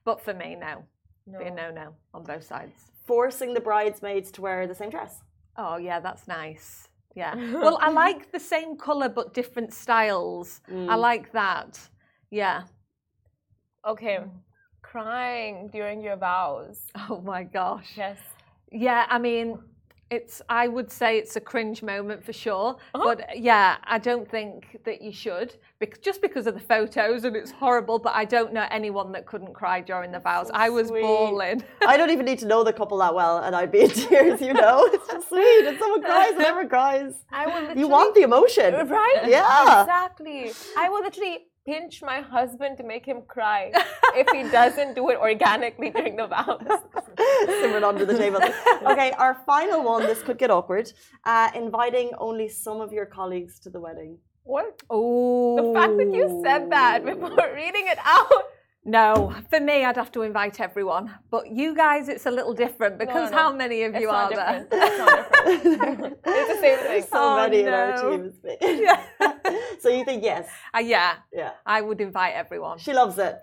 But 0.05 0.21
for 0.21 0.35
me, 0.35 0.57
no, 0.57 0.85
No. 1.27 1.39
be 1.39 1.45
a 1.47 1.51
no-no 1.51 1.95
on 2.15 2.25
both 2.25 2.43
sides. 2.45 2.91
Forcing 3.07 3.55
the 3.55 3.61
bridesmaids 3.61 4.33
to 4.33 4.43
wear 4.43 4.67
the 4.67 4.75
same 4.75 4.91
dress. 4.91 5.23
Oh 5.57 5.77
yeah, 5.77 6.01
that's 6.01 6.27
nice. 6.27 6.89
Yeah. 7.15 7.35
well, 7.53 7.79
I 7.81 7.91
like 7.91 8.33
the 8.33 8.41
same 8.41 8.77
color 8.77 9.09
but 9.09 9.35
different 9.35 9.73
styles. 9.73 10.61
Mm. 10.71 10.91
I 10.91 10.97
like 10.97 11.31
that. 11.33 11.79
Yeah. 12.31 12.63
Okay. 13.87 14.19
Crying 14.91 15.69
during 15.69 16.01
your 16.03 16.17
vows. 16.17 16.81
Oh 17.11 17.21
my 17.21 17.43
gosh. 17.45 17.91
Yes. 17.97 18.19
Yeah, 18.73 19.07
I 19.09 19.19
mean, 19.19 19.59
it's. 20.11 20.43
I 20.49 20.67
would 20.69 20.91
say 20.91 21.19
it's 21.19 21.37
a 21.37 21.41
cringe 21.41 21.83
moment 21.83 22.25
for 22.25 22.33
sure. 22.33 22.77
Uh-huh. 22.95 23.05
But 23.05 23.39
yeah, 23.39 23.77
I 23.85 23.99
don't 23.99 24.29
think 24.29 24.79
that 24.85 25.03
you 25.03 25.13
should, 25.13 25.55
bec- 25.81 26.01
just 26.03 26.21
because 26.23 26.47
of 26.47 26.55
the 26.55 26.61
photos 26.61 27.25
and 27.25 27.35
it's 27.37 27.51
horrible. 27.51 27.99
But 27.99 28.15
I 28.15 28.25
don't 28.25 28.53
know 28.53 28.67
anyone 28.71 29.13
that 29.13 29.27
couldn't 29.27 29.53
cry 29.55 29.81
during 29.81 30.11
the 30.13 30.19
vows. 30.21 30.49
so 30.49 30.55
I 30.55 30.69
was 30.69 30.89
sweet. 30.89 31.03
bawling. 31.03 31.63
I 31.87 31.97
don't 31.97 32.11
even 32.11 32.25
need 32.27 32.39
to 32.41 32.47
know 32.47 32.65
the 32.65 32.73
couple 32.73 32.99
that 32.99 33.15
well, 33.15 33.39
and 33.39 33.55
I'd 33.55 33.71
be 33.73 33.83
in 33.83 33.91
tears. 33.91 34.41
You 34.41 34.55
know, 34.55 34.85
it's 34.93 35.07
just 35.09 35.29
sweet. 35.29 35.67
And 35.67 35.79
someone 35.79 36.03
cries, 36.03 36.31
and 36.31 36.39
never 36.39 36.65
cries. 36.67 37.15
I 37.31 37.47
will 37.47 37.55
literally. 37.61 37.81
You 37.81 37.89
want 37.89 38.15
the 38.15 38.23
emotion, 38.23 38.75
Right? 38.89 39.23
Yeah. 39.27 39.83
Exactly. 39.83 40.53
I 40.79 40.89
will 40.89 41.03
literally 41.03 41.47
pinch 41.67 42.03
my 42.03 42.21
husband 42.21 42.77
to 42.79 42.85
make 42.85 43.05
him 43.05 43.23
cry 43.27 43.73
if 44.15 44.27
he 44.33 44.49
doesn't 44.51 44.95
do 44.95 45.11
it 45.11 45.19
organically 45.19 45.91
during 45.91 46.17
the 46.17 46.27
vows. 46.27 46.63
Simmered 47.47 47.83
under 47.83 48.05
the 48.05 48.17
table. 48.17 48.41
Okay, 48.87 49.11
our 49.13 49.35
final 49.47 49.83
one. 49.83 50.03
This 50.03 50.23
could 50.23 50.39
get 50.39 50.51
awkward. 50.51 50.93
Uh, 51.25 51.51
inviting 51.55 52.11
only 52.19 52.49
some 52.49 52.81
of 52.81 52.93
your 52.93 53.07
colleagues 53.07 53.59
to 53.61 53.71
the 53.71 53.81
wedding. 53.81 54.19
What? 54.45 54.81
Oh. 54.89 55.57
The 55.57 55.75
fact 55.79 55.97
that 55.97 56.15
you 56.15 56.41
said 56.45 56.71
that 56.71 57.05
before 57.05 57.53
reading 57.55 57.89
it 57.89 57.99
out. 58.05 58.31
No, 58.89 59.35
for 59.51 59.59
me, 59.59 59.85
I'd 59.85 59.97
have 59.97 60.13
to 60.13 60.23
invite 60.23 60.61
everyone. 60.61 61.13
But 61.29 61.49
you 61.51 61.75
guys, 61.75 62.09
it's 62.09 62.25
a 62.27 62.31
little 62.31 62.55
different 62.55 62.99
because 62.99 63.33
no. 63.33 63.37
how 63.37 63.53
many 63.53 63.83
of 63.83 63.95
It's 63.95 64.01
you 64.01 64.07
not 64.07 64.33
are 64.33 64.37
there? 64.37 64.67
It's 64.71 64.99
not 64.99 65.33
different. 65.45 66.19
it's 66.25 66.55
the 66.55 66.61
same 66.61 66.79
thing. 66.79 67.03
So 67.11 67.19
Oh, 67.19 67.37
many 67.37 67.61
in 67.61 67.69
our 67.69 67.97
no. 67.97 68.11
teams. 68.11 68.35
Yeah. 68.61 69.03
so 69.81 69.89
you 69.89 70.05
think 70.05 70.23
yes? 70.23 70.49
Uh, 70.73 70.79
yeah, 70.79 71.15
Yeah. 71.33 71.51
I 71.67 71.81
would 71.81 72.01
invite 72.01 72.35
everyone. 72.35 72.79
She 72.79 72.93
loves 72.93 73.19
it. 73.19 73.35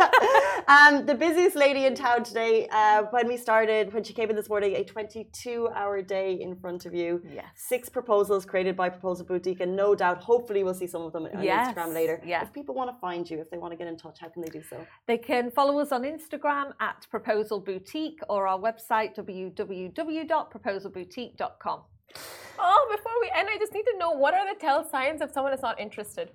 um, 0.68 1.06
the 1.06 1.14
busiest 1.14 1.54
lady 1.56 1.86
in 1.86 1.94
town 1.94 2.22
today, 2.24 2.68
uh, 2.70 3.04
when 3.10 3.26
we 3.28 3.36
started, 3.36 3.92
when 3.94 4.02
she 4.04 4.12
came 4.12 4.28
in 4.30 4.36
this 4.36 4.48
morning, 4.48 4.74
a 4.74 4.84
22 4.84 5.68
hour 5.74 6.02
day 6.02 6.34
in 6.40 6.56
front 6.56 6.86
of 6.86 6.94
you. 6.94 7.22
Yes. 7.32 7.44
Six 7.54 7.88
proposals 7.88 8.44
created 8.44 8.76
by 8.76 8.88
Proposal 8.88 9.24
Boutique, 9.26 9.60
and 9.60 9.76
no 9.76 9.94
doubt, 9.94 10.18
hopefully, 10.22 10.64
we'll 10.64 10.74
see 10.74 10.86
some 10.86 11.02
of 11.02 11.12
them 11.12 11.26
on 11.34 11.42
Yes, 11.42 11.74
Instagram 11.74 11.94
later. 11.94 12.20
yeah. 12.24 12.42
If 12.42 12.52
people 12.52 12.74
want 12.74 12.90
to 12.90 12.96
find 13.00 13.28
you, 13.30 13.38
if 13.40 13.50
they 13.50 13.58
want 13.58 13.72
to 13.72 13.76
get 13.76 13.86
in 13.86 13.96
touch, 13.96 14.18
how 14.20 14.28
can 14.28 14.42
they 14.42 14.48
do 14.48 14.62
so? 14.62 14.84
They 15.06 15.18
can 15.18 15.50
follow 15.50 15.78
us 15.80 15.92
on 15.92 16.02
Instagram 16.02 16.72
at 16.80 17.06
Proposal 17.10 17.60
Boutique 17.60 18.20
or 18.28 18.46
our 18.46 18.58
website 18.58 19.14
www.proposalboutique.com. 19.16 21.80
Oh, 22.58 22.96
before 22.96 23.12
we 23.20 23.30
end, 23.36 23.48
I 23.50 23.58
just 23.58 23.72
need 23.74 23.84
to 23.84 23.98
know 23.98 24.10
what 24.12 24.32
are 24.34 24.46
the 24.52 24.58
tell 24.60 24.88
signs 24.88 25.20
if 25.20 25.30
someone 25.32 25.52
is 25.52 25.60
not 25.62 25.78
interested? 25.78 26.30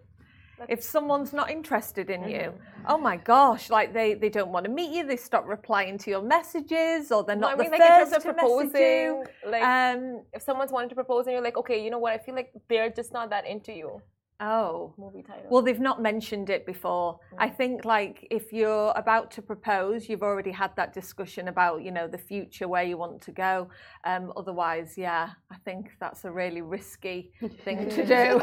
If 0.70 0.84
someone's 0.84 1.34
not 1.34 1.50
interested 1.52 2.10
in 2.10 2.24
you, 2.28 2.54
Mm-hmm. 2.54 2.86
oh 2.88 2.98
my 2.98 3.18
gosh, 3.18 3.70
like 3.70 3.94
they, 3.94 4.14
they 4.16 4.30
don't 4.30 4.52
want 4.52 4.66
to 4.66 4.72
meet 4.72 4.92
you, 4.92 5.06
they 5.06 5.18
stop 5.18 5.48
replying 5.48 5.98
to 6.00 6.10
your 6.10 6.22
messages, 6.22 7.12
or 7.12 7.24
they're 7.24 7.36
No, 7.36 7.48
not 7.48 7.54
I 7.54 7.56
mean, 7.56 7.72
the 7.72 7.78
like 7.78 7.82
in 7.82 7.88
terms 7.88 8.12
first 8.12 8.26
of 8.26 8.36
message 8.36 8.74
you. 8.80 9.24
proposing, 9.24 9.52
like 9.52 9.64
Um, 9.64 10.24
if 10.34 10.42
someone's 10.42 10.72
wanting 10.72 10.90
to 10.90 10.96
propose 10.96 11.26
and 11.28 11.34
you're 11.34 11.44
like, 11.44 11.58
okay, 11.58 11.84
you 11.84 11.90
know 11.92 12.00
what? 12.00 12.14
I 12.14 12.18
feel 12.18 12.36
like 12.36 12.52
they're 12.70 12.90
just 12.90 13.12
not 13.14 13.30
that 13.30 13.46
into 13.48 13.72
you. 13.74 14.02
Oh, 14.42 14.94
Movie 14.98 15.22
title. 15.22 15.46
Well, 15.50 15.62
they've 15.62 15.80
not 15.80 16.02
mentioned 16.02 16.50
it 16.50 16.66
before. 16.66 17.20
I 17.38 17.48
Mm. 17.50 17.56
think 17.56 17.86
like 17.86 18.28
if 18.32 18.52
you're 18.52 18.92
about 18.96 19.32
to 19.32 19.42
propose, 19.42 20.10
you've 20.10 20.24
already 20.24 20.52
had 20.52 20.76
that 20.76 20.94
discussion 20.94 21.48
about 21.48 21.84
you 21.84 21.92
know 21.92 22.08
the 22.08 22.18
future 22.18 22.68
where 22.68 22.84
you 22.84 22.98
want 22.98 23.22
to 23.22 23.32
go. 23.32 23.70
Um, 24.04 24.34
otherwise, 24.36 24.98
yeah, 24.98 25.30
I 25.52 25.56
think 25.66 25.92
that's 26.00 26.26
a 26.26 26.32
really 26.32 26.62
risky 26.62 27.32
thing 27.64 27.88
to 27.90 28.06
do. 28.18 28.42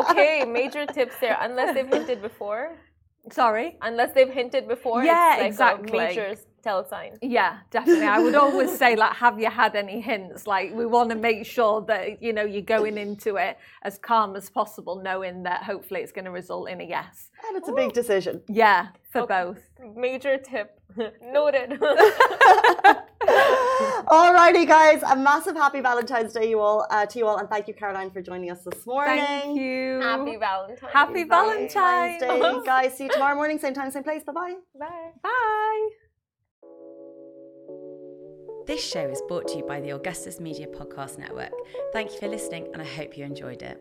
okay, 0.00 0.44
major 0.44 0.84
tips 0.86 1.16
there. 1.20 1.36
Unless 1.40 1.74
they've 1.74 1.86
hinted 1.88 2.20
before. 2.22 2.76
Sorry. 3.30 3.76
Unless 3.82 4.14
they've 4.14 4.30
hinted 4.32 4.68
before. 4.68 5.04
Yeah, 5.04 5.34
it's 5.34 5.58
like 5.58 5.78
exactly. 5.80 5.98
A 5.98 6.08
major 6.08 6.36
tell 6.62 6.88
sign. 6.88 7.18
Yeah, 7.22 7.58
definitely. 7.70 8.06
I 8.06 8.18
would 8.18 8.34
always 8.44 8.76
say 8.76 8.96
like, 8.96 9.14
have 9.14 9.38
you 9.38 9.50
had 9.50 9.76
any 9.76 10.00
hints? 10.00 10.46
Like, 10.46 10.72
we 10.74 10.86
want 10.86 11.10
to 11.10 11.16
make 11.16 11.44
sure 11.46 11.82
that 11.82 12.22
you 12.22 12.32
know 12.32 12.42
you're 12.44 12.62
going 12.62 12.96
into 12.98 13.36
it 13.36 13.58
as 13.82 13.98
calm 13.98 14.34
as 14.36 14.48
possible, 14.50 15.00
knowing 15.02 15.42
that 15.44 15.62
hopefully 15.62 16.00
it's 16.00 16.12
going 16.12 16.24
to 16.24 16.30
result 16.30 16.68
in 16.70 16.80
a 16.80 16.84
yes. 16.84 17.30
And 17.46 17.56
it's 17.56 17.68
a 17.68 17.72
big 17.72 17.92
decision. 17.92 18.42
Yeah, 18.48 18.88
for 19.10 19.20
Okay. 19.22 19.44
both. 19.44 19.62
Major 19.96 20.38
tip. 20.38 20.80
Noted. 21.22 21.80
Alrighty, 24.08 24.66
guys, 24.66 25.02
a 25.02 25.16
massive 25.16 25.56
happy 25.56 25.80
Valentine's 25.80 26.32
Day, 26.32 26.48
you 26.50 26.60
all, 26.60 26.86
uh, 26.90 27.06
to 27.06 27.18
you 27.18 27.26
all, 27.26 27.38
and 27.38 27.48
thank 27.48 27.68
you, 27.68 27.74
Karolina, 27.74 28.12
for 28.12 28.22
joining 28.22 28.50
us 28.50 28.64
this 28.64 28.86
morning. 28.86 29.24
Thank 29.24 29.58
you. 29.58 30.00
Happy 30.00 30.36
Valentine's. 30.36 30.92
Happy 30.92 31.24
Valentine's. 31.24 32.20
Day, 32.20 32.60
guys. 32.64 32.96
See 32.96 33.04
you 33.04 33.10
tomorrow 33.10 33.34
morning, 33.34 33.58
same 33.58 33.74
time, 33.74 33.90
same 33.90 34.02
place. 34.02 34.22
Bye 34.24 34.32
bye. 34.32 34.54
Bye. 34.78 35.10
Bye. 35.22 35.88
This 38.66 38.84
show 38.84 39.08
is 39.08 39.22
brought 39.28 39.48
to 39.48 39.58
you 39.58 39.64
by 39.64 39.80
the 39.80 39.90
Augustus 39.90 40.40
Media 40.40 40.66
Podcast 40.66 41.18
Network. 41.18 41.52
Thank 41.92 42.12
you 42.12 42.18
for 42.18 42.28
listening, 42.28 42.68
and 42.72 42.82
I 42.82 42.84
hope 42.84 43.16
you 43.16 43.24
enjoyed 43.24 43.62
it. 43.62 43.80